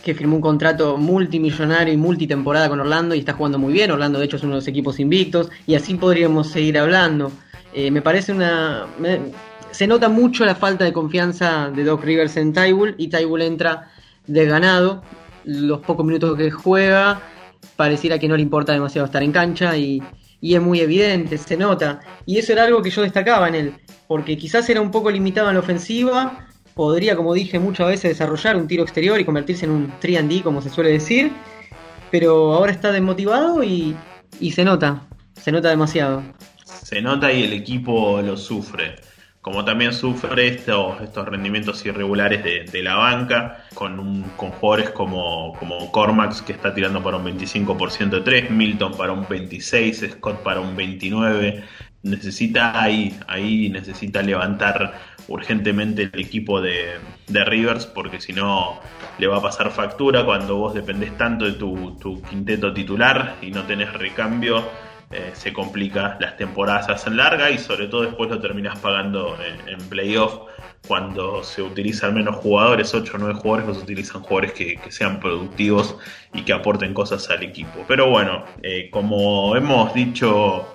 que 0.04 0.14
firmó 0.14 0.38
un 0.38 0.42
contrato 0.42 0.98
multimillonario 0.98 1.94
y 1.94 1.98
multitemporada 1.98 2.70
con 2.70 2.80
Orlando 2.80 3.16
y 3.16 3.20
está 3.20 3.34
jugando 3.34 3.60
muy 3.60 3.74
bien. 3.74 3.92
Orlando, 3.92 4.20
de 4.20 4.26
hecho, 4.26 4.38
es 4.38 4.44
uno 4.44 4.54
de 4.54 4.58
los 4.60 4.68
equipos 4.68 5.00
invictos 5.00 5.50
y 5.68 5.76
así 5.76 5.96
podríamos 5.96 6.48
seguir 6.48 6.78
hablando. 6.78 7.32
Eh, 7.74 7.92
me 7.92 8.02
parece 8.02 8.32
una. 8.32 8.86
se 9.72 9.88
nota 9.88 10.10
mucho 10.10 10.46
la 10.46 10.56
falta 10.56 10.86
de 10.86 10.94
confianza 10.94 11.70
de 11.70 11.84
Doc 11.84 12.04
Rivers 12.04 12.38
en 12.38 12.54
Tybull 12.54 12.96
y 12.98 13.10
Tybull 13.10 13.42
entra 13.42 13.92
desganado. 14.26 15.04
Los 15.44 15.80
pocos 15.82 16.06
minutos 16.06 16.38
que 16.38 16.50
juega, 16.52 17.22
pareciera 17.76 18.20
que 18.20 18.28
no 18.28 18.36
le 18.36 18.44
importa 18.44 18.72
demasiado 18.72 19.06
estar 19.06 19.24
en 19.24 19.32
cancha 19.32 19.76
y, 19.78 20.02
y 20.42 20.56
es 20.56 20.62
muy 20.62 20.80
evidente, 20.80 21.38
se 21.38 21.58
nota. 21.58 22.00
Y 22.26 22.38
eso 22.38 22.54
era 22.54 22.64
algo 22.64 22.82
que 22.82 22.90
yo 22.90 23.02
destacaba 23.02 23.48
en 23.48 23.56
él, 23.56 23.74
porque 24.08 24.38
quizás 24.38 24.70
era 24.70 24.82
un 24.82 24.92
poco 24.92 25.12
limitado 25.12 25.50
en 25.50 25.56
la 25.56 25.62
ofensiva 25.62 26.50
podría, 26.80 27.18
como 27.18 27.34
dije 27.34 27.60
muchas 27.60 27.88
veces, 27.88 28.12
desarrollar 28.12 28.56
un 28.56 28.66
tiro 28.66 28.84
exterior 28.84 29.20
y 29.20 29.26
convertirse 29.26 29.66
en 29.66 29.72
un 29.72 29.92
3D, 30.00 30.42
como 30.44 30.62
se 30.62 30.70
suele 30.70 30.92
decir, 30.92 31.30
pero 32.10 32.54
ahora 32.54 32.72
está 32.72 32.94
desmotivado 32.94 33.62
y, 33.66 33.98
se 34.50 34.64
nota, 34.64 35.06
se 35.34 35.52
nota 35.52 35.68
demasiado. 35.68 36.24
Se 36.64 37.02
nota 37.02 37.34
y 37.34 37.44
el 37.44 37.52
equipo 37.52 38.22
lo 38.22 38.38
sufre. 38.38 38.96
Como 39.42 39.64
también 39.64 39.94
sufre 39.94 40.48
estos, 40.48 41.02
estos 41.02 41.26
rendimientos 41.26 41.86
irregulares 41.86 42.44
de, 42.44 42.84
la 42.84 42.96
banca, 42.96 43.66
con, 43.74 44.00
un, 44.00 44.24
con 44.36 44.52
jugadores 44.52 44.90
como, 44.90 45.54
como 45.58 45.92
Cormax 45.92 46.42
que 46.42 46.52
está 46.52 46.74
tirando 46.74 47.02
para 47.02 47.18
un 47.18 47.26
25% 47.26 48.10
de 48.10 48.22
3, 48.22 48.52
Milton 48.52 48.98
para 48.98 49.14
un 49.14 49.26
26, 49.28 50.12
Scott 50.12 50.44
para 50.44 50.60
un 50.60 50.76
29. 50.76 51.64
Necesita 52.04 52.82
ahí, 52.82 53.18
ahí 53.28 53.70
necesita 53.70 54.22
levantar 54.22 54.94
urgentemente 55.30 56.10
el 56.12 56.20
equipo 56.20 56.60
de, 56.60 57.00
Rivers, 57.28 57.86
porque 57.86 58.20
si 58.20 58.34
no 58.34 58.80
le 59.18 59.28
va 59.28 59.38
a 59.38 59.42
pasar 59.42 59.72
factura 59.72 60.26
cuando 60.26 60.58
vos 60.58 60.74
dependés 60.74 61.18
tanto 61.18 61.46
de 61.46 61.54
tu, 61.54 62.22
quinteto 62.30 62.74
titular 62.74 63.36
y 63.42 63.52
no 63.52 63.64
tenés 63.64 63.94
recambio. 63.94 64.64
Eh, 65.12 65.32
se 65.34 65.52
complica, 65.52 66.18
las 66.20 66.38
temporadas 66.38 66.86
se 66.86 66.92
hacen 66.92 67.18
largas 67.18 67.52
y 67.52 67.58
sobre 67.58 67.88
todo 67.88 68.04
después 68.04 68.30
lo 68.30 68.40
terminas 68.40 68.78
pagando 68.78 69.36
en, 69.68 69.80
playoff 69.90 70.42
cuando 70.88 71.44
se 71.44 71.64
utilizan 71.64 72.14
menos 72.14 72.36
jugadores, 72.36 72.94
8 72.94 73.14
o 73.16 73.18
9 73.18 73.34
jugadores, 73.34 73.66
pues 73.66 73.78
se 73.78 73.84
utilizan 73.84 74.22
jugadores 74.22 74.54
que, 74.54 74.80
sean 74.90 75.20
productivos 75.20 75.98
y 76.34 76.44
que 76.44 76.54
aporten 76.54 76.94
cosas 76.94 77.28
al 77.32 77.42
equipo. 77.42 77.84
Pero 77.88 78.10
bueno, 78.10 78.46
eh, 78.62 78.90
como 78.92 79.56
hemos 79.56 79.94
dicho 79.96 80.68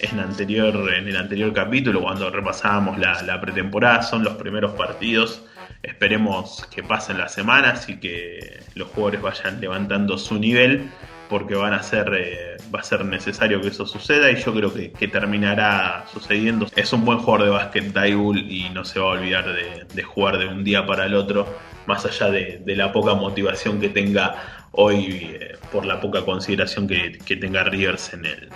en, 0.00 0.20
anterior, 0.20 0.92
en 0.92 1.08
el 1.08 1.16
anterior 1.16 1.52
capítulo, 1.52 2.02
cuando 2.02 2.30
repasábamos 2.30 2.98
la, 2.98 3.40
pretemporada, 3.40 4.02
son 4.02 4.22
los 4.22 4.34
primeros 4.34 4.72
partidos. 4.72 5.44
Esperemos 5.82 6.66
que 6.70 6.82
pasen 6.82 7.18
las 7.18 7.32
semanas 7.32 7.88
y 7.88 7.98
que 7.98 8.60
los 8.74 8.88
jugadores 8.88 9.22
vayan 9.22 9.60
levantando 9.60 10.18
su 10.18 10.38
nivel, 10.38 10.90
porque 11.28 11.54
van 11.54 11.72
a 11.72 11.82
ser, 11.82 12.12
eh, 12.14 12.56
va 12.74 12.80
a 12.80 12.82
ser 12.82 13.04
necesario 13.04 13.60
que 13.60 13.68
eso 13.68 13.86
suceda 13.86 14.30
y 14.30 14.36
yo 14.36 14.54
creo 14.54 14.72
que, 14.72 15.08
terminará 15.08 16.04
sucediendo. 16.12 16.66
Es 16.76 16.92
un 16.92 17.04
buen 17.04 17.18
jugador 17.18 17.46
de 17.46 17.50
básquet 17.50 17.92
Daibul 17.92 18.38
y 18.38 18.68
no 18.70 18.84
se 18.84 19.00
va 19.00 19.06
a 19.06 19.10
olvidar 19.10 19.46
de, 19.46 20.02
jugar 20.02 20.38
de 20.38 20.46
un 20.46 20.64
día 20.64 20.86
para 20.86 21.06
el 21.06 21.14
otro, 21.14 21.46
más 21.86 22.04
allá 22.04 22.30
de, 22.30 22.62
la 22.76 22.92
poca 22.92 23.14
motivación 23.14 23.80
que 23.80 23.88
tenga 23.88 24.66
hoy 24.72 25.36
eh, 25.40 25.56
por 25.72 25.84
la 25.86 26.00
poca 26.00 26.24
consideración 26.24 26.86
que, 26.86 27.18
que 27.24 27.36
tenga 27.36 27.64
Rivers 27.64 28.12
en 28.12 28.26
él. 28.26 28.48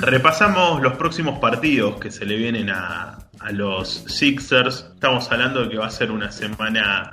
Repasamos 0.00 0.80
los 0.80 0.94
próximos 0.94 1.38
partidos 1.40 2.00
que 2.00 2.10
se 2.10 2.24
le 2.24 2.36
vienen 2.36 2.70
a, 2.70 3.18
los 3.52 4.04
Sixers. 4.06 4.86
Estamos 4.94 5.30
hablando 5.30 5.62
de 5.62 5.68
que 5.68 5.76
va 5.76 5.86
a 5.86 5.90
ser 5.90 6.10
una 6.10 6.32
semana 6.32 7.12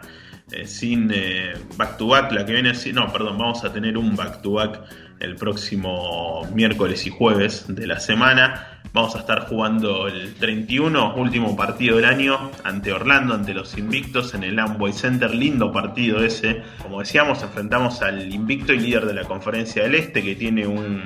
eh, 0.52 0.66
sin 0.66 1.12
eh, 1.14 1.54
back 1.76 1.98
to 1.98 2.08
back. 2.08 2.32
La 2.32 2.46
que 2.46 2.54
viene 2.54 2.72
así, 2.72 2.94
no, 2.94 3.12
perdón, 3.12 3.38
vamos 3.38 3.64
a 3.64 3.74
tener 3.74 3.98
un 3.98 4.16
back 4.16 4.42
to 4.42 4.54
back 4.54 4.82
el 5.20 5.36
próximo 5.36 6.48
miércoles 6.54 7.06
y 7.08 7.10
jueves 7.10 7.66
de 7.68 7.88
la 7.88 8.00
semana. 8.00 8.80
Vamos 8.94 9.16
a 9.16 9.20
estar 9.20 9.48
jugando 9.48 10.08
el 10.08 10.34
31, 10.36 11.16
último 11.16 11.56
partido 11.56 11.98
del 11.98 12.06
año, 12.06 12.52
ante 12.64 12.94
Orlando, 12.94 13.34
ante 13.34 13.54
los 13.54 13.78
Invictos 13.78 14.34
en 14.34 14.44
el 14.44 14.58
Amway 14.58 14.94
Center. 14.94 15.36
Lindo 15.36 15.72
partido 15.72 16.24
ese. 16.24 16.64
Como 16.82 17.00
decíamos, 17.00 17.44
enfrentamos 17.44 18.02
al 18.02 18.34
invicto 18.34 18.74
y 18.74 18.80
líder 18.80 19.06
de 19.06 19.14
la 19.14 19.26
Conferencia 19.26 19.84
del 19.84 19.96
Este, 19.96 20.24
que 20.24 20.36
tiene 20.36 20.66
un, 20.66 21.04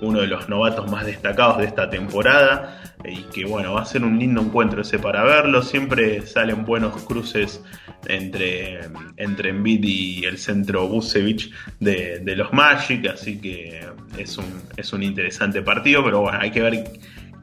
uno 0.00 0.20
de 0.20 0.26
los 0.26 0.48
novatos 0.48 0.90
más 0.90 1.06
destacados 1.06 1.58
de 1.58 1.64
esta 1.64 1.88
temporada. 1.90 2.82
Y 3.04 3.22
que 3.24 3.44
bueno, 3.46 3.74
va 3.74 3.82
a 3.82 3.84
ser 3.84 4.04
un 4.04 4.18
lindo 4.18 4.40
encuentro 4.40 4.82
ese 4.82 4.98
para 4.98 5.24
verlo. 5.24 5.62
Siempre 5.62 6.22
salen 6.26 6.64
buenos 6.64 7.02
cruces 7.04 7.62
entre, 8.06 8.80
entre 9.16 9.54
y 9.64 10.24
el 10.24 10.38
centro 10.38 10.86
Busevich 10.88 11.50
de, 11.78 12.20
de 12.20 12.36
los 12.36 12.52
Magic. 12.52 13.06
Así 13.06 13.40
que 13.40 13.80
es 14.18 14.36
un, 14.38 14.62
es 14.76 14.92
un 14.92 15.02
interesante 15.02 15.62
partido. 15.62 16.04
Pero 16.04 16.20
bueno, 16.20 16.38
hay 16.40 16.50
que 16.50 16.60
ver 16.60 16.84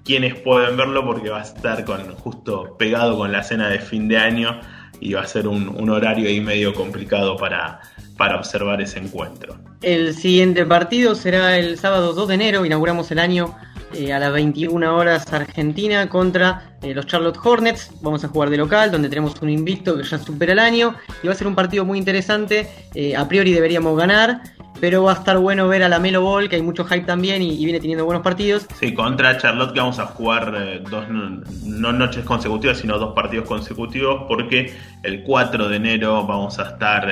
quienes 0.04 0.36
pueden 0.36 0.78
verlo 0.78 1.06
porque 1.06 1.30
va 1.30 1.39
a 1.39 1.43
estar 1.43 1.84
con, 1.84 2.13
justo 2.15 2.78
pegado 2.78 3.17
con 3.17 3.32
la 3.32 3.43
cena 3.43 3.70
de 3.70 3.80
fin 3.80 4.08
de 4.08 4.17
año 4.17 4.60
y 4.99 5.13
va 5.13 5.21
a 5.21 5.27
ser 5.27 5.47
un, 5.47 5.89
horario 5.89 6.27
ahí 6.27 6.41
medio 6.41 6.73
complicado 6.73 7.38
para, 7.38 7.79
para 8.17 8.38
observar 8.38 8.81
ese 8.81 8.99
encuentro. 8.99 9.57
El 9.81 10.13
siguiente 10.13 10.65
partido 10.65 11.15
será 11.15 11.57
el 11.57 11.77
sábado 11.77 12.13
2 12.13 12.27
de 12.27 12.33
enero, 12.36 12.65
inauguramos 12.65 13.12
el 13.12 13.19
año 13.19 13.55
eh, 13.93 14.12
a 14.12 14.19
las 14.19 14.34
21 14.34 14.95
horas 14.95 15.32
Argentina 15.32 16.10
contra 16.10 16.71
eh, 16.82 16.93
los 16.93 17.06
Charlotte 17.06 17.38
Hornets. 17.41 17.91
Vamos 18.02 18.23
a 18.23 18.28
jugar 18.28 18.50
de 18.50 18.58
local, 18.58 18.91
donde 18.91 19.08
tenemos 19.08 19.41
un 19.41 19.50
invicto 19.50 19.95
que 19.97 20.04
ya 20.04 20.17
supera 20.17 20.52
el 20.52 20.60
año 20.60 20.95
y 21.23 21.28
va 21.28 21.34
a 21.34 21.36
ser 21.36 21.47
un 21.47 21.56
partido 21.56 21.86
muy 21.86 21.97
interesante. 21.97 22.67
Eh, 22.93 23.15
a 23.15 23.28
priori 23.28 23.54
deberíamos 23.54 23.97
ganar 23.97 24.41
pero 24.80 25.02
va 25.02 25.13
a 25.13 25.15
estar 25.15 25.39
bueno 25.39 25.67
ver 25.67 25.82
a 25.82 25.89
la 25.89 25.97
Melo 25.97 26.21
Ball, 26.21 26.50
que 26.50 26.56
hay 26.56 26.62
mucho 26.62 26.86
hype 26.86 27.02
también 27.02 27.41
y, 27.41 27.65
viene 27.65 27.80
teniendo 27.80 28.06
buenos 28.06 28.21
partidos. 28.21 28.67
Sí, 28.80 28.93
contra 28.93 29.36
Charlotte 29.39 29.73
que 29.73 29.80
vamos 29.80 29.97
a 29.97 30.06
jugar 30.06 30.84
dos, 30.88 31.06
no 31.10 31.91
noches 31.91 32.23
consecutivas, 32.23 32.78
sino 32.78 33.00
dos 33.00 33.15
partidos 33.15 33.47
consecutivos, 33.47 34.26
porque 34.28 34.71
el 35.02 35.23
4 35.23 35.67
de 35.67 35.76
enero 35.78 36.28
vamos 36.28 36.60
a 36.60 36.69
estar 36.69 37.12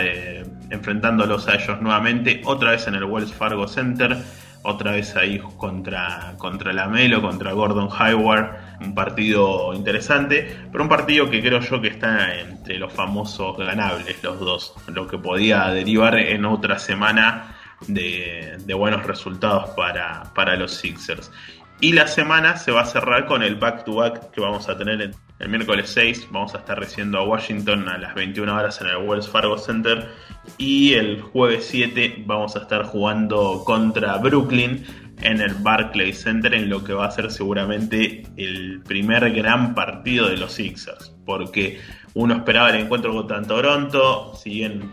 enfrentándolos 0.69 1.47
a 1.47 1.55
ellos 1.55 1.81
nuevamente, 1.81 2.43
otra 2.45 2.69
vez 2.69 2.85
en 2.85 2.93
el 2.93 3.05
Wells 3.05 3.33
Fargo 3.33 3.67
Center, 3.67 4.15
otra 4.65 4.91
vez 4.91 5.15
ahí 5.15 5.39
contra, 5.57 6.33
contra 6.37 6.73
la 6.73 6.87
Melo, 6.87 7.21
contra 7.21 7.53
Gordon 7.53 7.89
Hayward, 7.97 8.81
un 8.81 8.95
partido 8.95 9.73
interesante, 9.73 10.67
pero 10.71 10.83
un 10.83 10.89
partido 10.89 11.29
que 11.29 11.41
creo 11.41 11.59
yo 11.61 11.81
que 11.81 11.89
está 11.89 12.39
entre 12.39 12.77
los 12.77 12.91
famosos 12.91 13.57
ganables, 13.57 14.21
los 14.23 14.39
dos, 14.39 14.73
lo 14.87 15.07
que 15.07 15.17
podía 15.17 15.69
derivar 15.69 16.17
en 16.17 16.45
otra 16.45 16.79
semana 16.79 17.55
de, 17.87 18.57
buenos 18.75 19.05
resultados 19.05 19.69
para, 19.71 20.33
para, 20.33 20.55
los 20.55 20.73
Sixers. 20.75 21.31
Y 21.81 21.93
la 21.93 22.07
semana 22.07 22.57
se 22.57 22.71
va 22.71 22.81
a 22.81 22.85
cerrar 22.85 23.25
con 23.25 23.43
el 23.43 23.55
back-to-back 23.55 24.31
que 24.31 24.41
vamos 24.41 24.69
a 24.69 24.77
tener 24.77 25.13
el 25.39 25.49
miércoles 25.49 25.89
6. 25.93 26.27
Vamos 26.31 26.55
a 26.55 26.59
estar 26.59 26.79
recibiendo 26.79 27.19
a 27.19 27.23
Washington 27.23 27.89
a 27.89 27.97
las 27.97 28.15
21 28.15 28.53
horas 28.53 28.79
en 28.81 28.87
el 28.87 28.97
Wells 28.97 29.27
Fargo 29.27 29.57
Center. 29.57 30.09
Y 30.57 30.93
el 30.93 31.21
jueves 31.21 31.67
7 31.69 32.23
vamos 32.25 32.55
a 32.55 32.59
estar 32.59 32.83
jugando 32.83 33.63
contra 33.65 34.17
Brooklyn 34.17 34.85
en 35.21 35.41
el 35.41 35.53
Barclays 35.55 36.21
Center 36.21 36.53
en 36.53 36.69
lo 36.69 36.83
que 36.83 36.93
va 36.93 37.07
a 37.07 37.11
ser 37.11 37.31
seguramente 37.31 38.23
el 38.37 38.81
primer 38.81 39.31
gran 39.31 39.75
partido 39.75 40.29
de 40.29 40.37
los 40.37 40.53
Sixers. 40.53 41.13
Porque 41.25 41.79
uno 42.13 42.35
esperaba 42.35 42.69
el 42.69 42.81
encuentro 42.81 43.13
contra 43.13 43.41
Toronto, 43.41 44.33
si 44.35 44.51
bien 44.51 44.91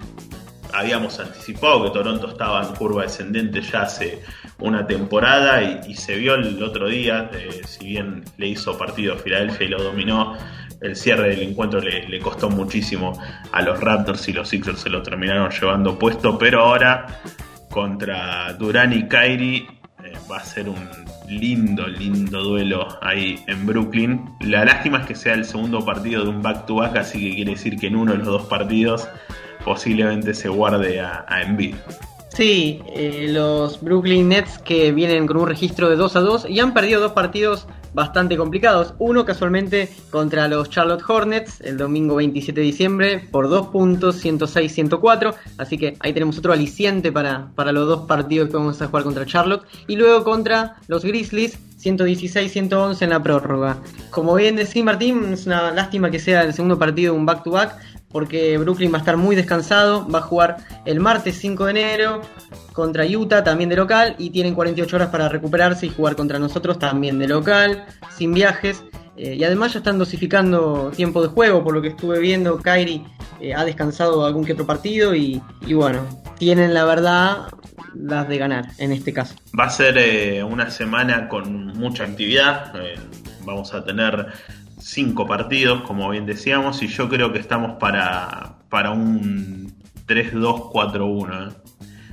habíamos 0.72 1.20
anticipado 1.20 1.85
que 1.85 1.90
Toronto 1.90 2.28
estaba 2.28 2.62
en 2.66 2.74
curva 2.74 3.02
descendente 3.02 3.61
ya 3.61 3.83
hace 3.83 4.22
una 4.59 4.87
temporada 4.87 5.62
y, 5.62 5.95
se 5.95 6.17
vio 6.17 6.35
el 6.35 6.62
otro 6.62 6.88
día, 6.88 7.31
eh, 7.33 7.62
si 7.67 7.87
bien 7.87 8.25
le 8.38 8.49
hizo 8.49 8.77
partido 8.79 9.15
a 9.15 9.17
Filadelfia 9.17 9.67
y 9.67 9.71
lo 9.71 9.83
dominó, 9.83 10.37
el 10.81 10.97
cierre 10.97 11.31
del 11.31 11.43
encuentro 11.43 11.81
le, 11.81 12.19
costó 12.19 12.51
muchísimo 12.51 13.12
a 13.53 13.62
los 13.62 13.81
Raptors 13.81 14.29
y 14.29 14.33
los 14.33 14.49
Sixers 14.49 14.81
se 14.81 14.91
lo 14.91 15.03
terminaron 15.03 15.51
llevando 15.51 15.99
puesto, 15.99 16.38
pero 16.38 16.61
ahora 16.61 17.07
contra 17.71 18.53
Durán 18.55 18.93
y 18.93 19.09
Kyrie 19.09 19.67
eh, 20.05 20.12
va 20.31 20.38
a 20.38 20.45
ser 20.45 20.69
un 20.69 20.88
lindo, 21.29 21.87
lindo 21.87 22.43
duelo 22.43 22.87
ahí 23.01 23.43
en 23.47 23.65
Brooklyn. 23.65 24.31
La 24.41 24.65
lástima 24.65 24.99
es 24.99 25.07
que 25.07 25.15
sea 25.15 25.35
el 25.35 25.45
segundo 25.45 25.85
partido 25.85 26.25
de 26.25 26.31
un 26.31 26.43
back-to-back, 26.43 26.97
así 26.97 27.21
que 27.21 27.37
quiere 27.37 27.53
decir 27.53 27.79
que 27.79 27.87
en 27.87 27.97
uno 27.97 28.12
de 28.12 28.19
los 28.19 28.27
dos 28.27 28.47
partidos 28.47 29.09
posiblemente 29.65 30.35
se 30.35 30.49
guarde 30.49 31.01
a, 31.01 31.25
a. 31.29 31.43
Sí, 32.35 32.81
eh, 32.87 33.27
los 33.29 33.83
Brooklyn 33.83 34.31
Nets 34.31 34.59
que 34.59 34.90
vienen 34.90 35.27
con 35.27 35.37
un 35.37 35.47
registro 35.47 35.90
de 35.90 35.97
2 35.97 36.16
a 36.16 36.21
2 36.21 36.47
y 36.49 36.61
han 36.61 36.73
perdido 36.73 37.03
dos 37.03 37.12
partidos 37.12 37.66
bastante 37.92 38.38
complicados. 38.38 38.95
Uno 38.99 39.27
casualmente 39.27 39.90
contra 40.11 40.49
los 40.49 40.71
Charlotte 40.71 41.03
Hornets 41.07 41.61
el 41.61 41.77
domingo 41.77 42.14
27 42.14 42.59
de 42.59 42.66
diciembre 42.66 43.29
por 43.31 43.51
2 43.51 43.66
puntos, 43.66 44.25
106-104. 44.25 45.35
Así 45.59 45.77
que 45.77 45.95
ahí 46.01 46.14
tenemos 46.14 46.38
otro 46.38 46.55
aliciente 46.55 47.12
para, 47.12 47.51
para 47.55 47.71
los 47.71 47.87
dos 47.87 48.07
partidos 48.07 48.49
que 48.49 48.57
vamos 48.57 48.81
a 48.81 48.87
jugar 48.87 49.05
contra 49.05 49.27
Charlotte. 49.27 49.66
Y 49.87 49.97
luego 49.97 50.25
contra 50.25 50.77
los 50.87 51.05
Grizzlies 51.05 51.59
116-111 51.83 53.03
en 53.03 53.11
la 53.11 53.23
prórroga. 53.23 53.77
Como 54.11 54.35
bien 54.37 54.57
decía 54.57 54.85
Martín, 54.85 55.35
es 55.35 55.45
una 55.47 55.71
lástima 55.73 56.11
que 56.11 56.18
sea 56.18 56.45
el 56.45 56.55
segundo 56.55 56.79
partido 56.79 57.12
un 57.12 57.27
back-to-back. 57.27 57.68
back 57.68 57.79
to 57.79 57.83
back 57.83 57.91
porque 58.12 58.59
Brooklyn 58.59 58.92
va 58.92 58.98
a 58.98 59.01
estar 59.01 59.16
muy 59.16 59.35
descansado, 59.35 60.07
va 60.09 60.20
a 60.20 60.22
jugar 60.22 60.59
el 60.85 61.01
martes 61.01 61.37
5 61.38 61.64
de 61.64 61.70
enero 61.70 62.22
contra 62.72 63.05
Utah, 63.05 63.42
también 63.42 63.70
de 63.70 63.77
local, 63.77 64.14
y 64.18 64.31
tienen 64.31 64.55
48 64.55 64.96
horas 64.96 65.09
para 65.09 65.29
recuperarse 65.29 65.87
y 65.87 65.90
jugar 65.90 66.16
contra 66.16 66.38
nosotros 66.38 66.79
también 66.79 67.18
de 67.18 67.29
local, 67.29 67.87
sin 68.16 68.33
viajes. 68.33 68.83
Eh, 69.16 69.35
y 69.35 69.44
además 69.44 69.75
ya 69.75 69.81
están 69.81 69.98
dosificando 69.98 70.90
tiempo 70.94 71.22
de 71.22 71.29
juego, 71.29 71.62
por 71.62 71.75
lo 71.75 71.83
que 71.83 71.88
estuve 71.88 72.18
viendo, 72.18 72.59
Kyrie 72.59 73.05
eh, 73.40 73.55
ha 73.55 73.64
descansado 73.64 74.25
algún 74.25 74.44
que 74.44 74.55
otro 74.55 74.66
partido 74.66 75.14
y, 75.14 75.42
bueno, 75.75 76.01
tienen 76.38 76.72
la 76.72 76.85
verdad 76.85 77.48
las 77.94 78.27
de 78.27 78.38
ganar 78.38 78.68
en 78.79 78.92
este 78.92 79.12
caso. 79.12 79.35
Va 79.59 79.64
a 79.64 79.70
ser 79.70 79.98
eh, 79.98 80.42
una 80.42 80.70
semana 80.70 81.29
con 81.29 81.66
mucha 81.79 82.05
actividad, 82.05 82.72
vamos 83.44 83.75
a 83.75 83.85
tener 83.85 84.29
cinco 84.83 85.27
partidos, 85.27 85.83
como 85.83 86.11
bien 86.11 86.27
decíamos, 86.27 86.83
y 86.83 86.88
yo 86.88 87.09
creo 87.09 87.33
que 87.33 87.38
estamos 87.38 87.79
para, 87.79 88.57
para 88.68 88.90
un 88.90 89.73
3-2-4-1. 90.07 91.49
¿eh? 91.49 91.55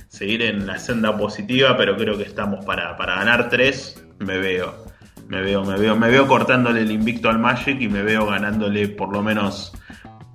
Seguir 0.08 0.42
en 0.42 0.66
la 0.66 0.78
senda 0.78 1.16
positiva, 1.16 1.76
pero 1.76 1.96
creo 1.96 2.16
que 2.16 2.24
estamos 2.24 2.64
para, 2.64 2.96
para 2.96 3.16
ganar 3.16 3.48
tres. 3.48 4.02
Me 4.18 4.38
veo, 4.38 4.84
me 5.28 5.40
veo, 5.40 5.64
me 5.64 5.78
veo, 5.78 5.96
me 5.96 6.10
veo 6.10 6.26
cortándole 6.26 6.82
el 6.82 6.90
invicto 6.90 7.28
al 7.28 7.38
Magic 7.38 7.80
y 7.80 7.88
me 7.88 8.02
veo 8.02 8.26
ganándole 8.26 8.88
por 8.88 9.12
lo 9.12 9.22
menos 9.22 9.72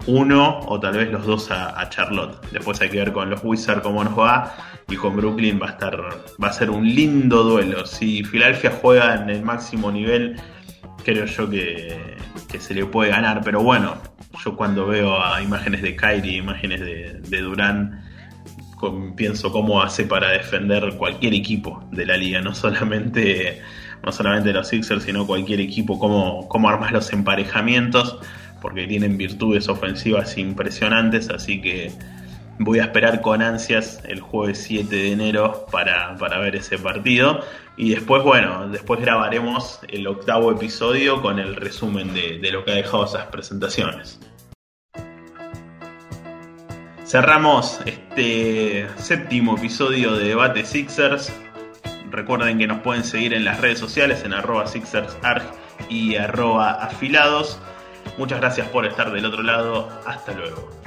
uno 0.08 0.60
o 0.67 0.80
tal 0.80 0.98
vez 0.98 1.12
los 1.12 1.26
dos 1.26 1.52
a, 1.52 1.80
a, 1.80 1.89
Charlotte. 1.89 2.39
Después 2.52 2.80
hay 2.82 2.89
que 2.89 2.98
ver 2.98 3.12
con 3.12 3.30
los 3.30 3.43
Wizards 3.43 3.82
cómo 3.82 4.04
nos 4.04 4.17
va 4.17 4.54
y 4.88 4.95
con 4.95 5.15
Brooklyn 5.15 5.60
va 5.62 5.67
a 5.67 5.71
estar 5.71 5.98
va 6.41 6.48
a 6.48 6.54
ser 6.54 6.69
un 6.69 6.86
lindo 6.86 7.43
duelo. 7.43 7.86
Si 7.86 8.24
Filadelfia 8.24 8.71
juega 8.82 9.15
en 9.15 9.30
el 9.30 9.41
máximo 9.41 9.91
nivel, 9.91 10.39
creo 11.04 11.26
yo 11.26 11.50
que, 11.50 12.14
se 12.60 12.74
le 12.74 12.86
puede 12.86 13.12
ganar. 13.12 13.41
Pero 13.43 13.63
bueno, 13.63 13.95
yo 14.43 14.56
cuando 14.56 14.88
veo 14.88 15.24
a 15.24 15.41
imágenes 15.41 15.82
de 15.82 15.95
Kyrie, 15.95 16.38
imágenes 16.38 16.82
de, 16.82 17.19
de 17.21 17.41
Durán, 17.41 18.02
pienso 19.15 19.52
cómo 19.52 19.82
hace 19.82 20.04
para 20.06 20.32
defender 20.32 20.95
cualquier 20.98 21.34
equipo 21.34 21.84
de 21.91 22.06
la 22.06 22.17
liga, 22.17 22.41
no 22.41 22.54
solamente, 22.54 23.62
no 24.04 24.12
solamente 24.12 24.54
los 24.54 24.67
Sixers, 24.67 25.04
sino 25.04 25.26
cualquier 25.26 25.62
equipo, 25.62 26.00
cómo, 26.00 26.48
cómo 26.48 26.69
armas 26.69 26.91
los 26.91 27.12
emparejamientos, 27.13 28.17
porque 28.62 28.88
tienen 28.88 29.17
virtudes 29.17 29.69
ofensivas 29.69 30.38
impresionantes, 30.38 31.30
así 31.30 31.62
que 31.62 31.91
voy 32.60 32.80
a 32.80 32.84
esperar 32.84 33.22
con 33.22 33.41
ansias 33.41 34.02
el 34.06 34.22
jueves 34.22 34.63
7 34.63 34.96
de 34.96 35.12
enero 35.12 35.65
para, 35.72 36.15
para 36.18 36.39
ver 36.39 36.56
ese 36.56 36.78
partido. 36.78 37.41
Y 37.78 37.89
después, 37.89 38.24
bueno, 38.24 38.68
después 38.70 39.02
grabaremos 39.02 39.80
el 39.89 40.08
octavo 40.08 40.52
episodio 40.52 41.22
con 41.22 41.39
el 41.39 41.56
resumen 41.56 42.13
de, 42.13 42.52
lo 42.52 42.63
que 42.63 42.72
ha 42.72 42.76
dejado 42.76 43.06
esas 43.06 43.28
presentaciones. 43.28 44.20
Cerramos 47.06 47.80
este 47.86 48.88
séptimo 48.98 49.58
episodio 49.58 50.15
de 50.15 50.30
Debate 50.30 50.65
Sixers. 50.65 51.32
Recuerden 52.10 52.58
que 52.58 52.68
nos 52.68 52.80
pueden 52.80 53.04
seguir 53.04 53.34
en 53.34 53.44
las 53.44 53.60
redes 53.60 53.78
sociales 53.78 54.24
en 54.24 54.34
arroba 54.34 54.68
SixersArg 54.68 55.44
y 55.89 56.15
arroba 56.15 56.72
afilados. 56.72 57.60
Muchas 58.18 58.39
gracias 58.39 58.70
por 58.70 58.86
estar 58.86 59.12
del 59.12 59.26
otro 59.26 59.44
lado. 59.44 59.89
Hasta 60.06 60.32
luego. 60.34 60.85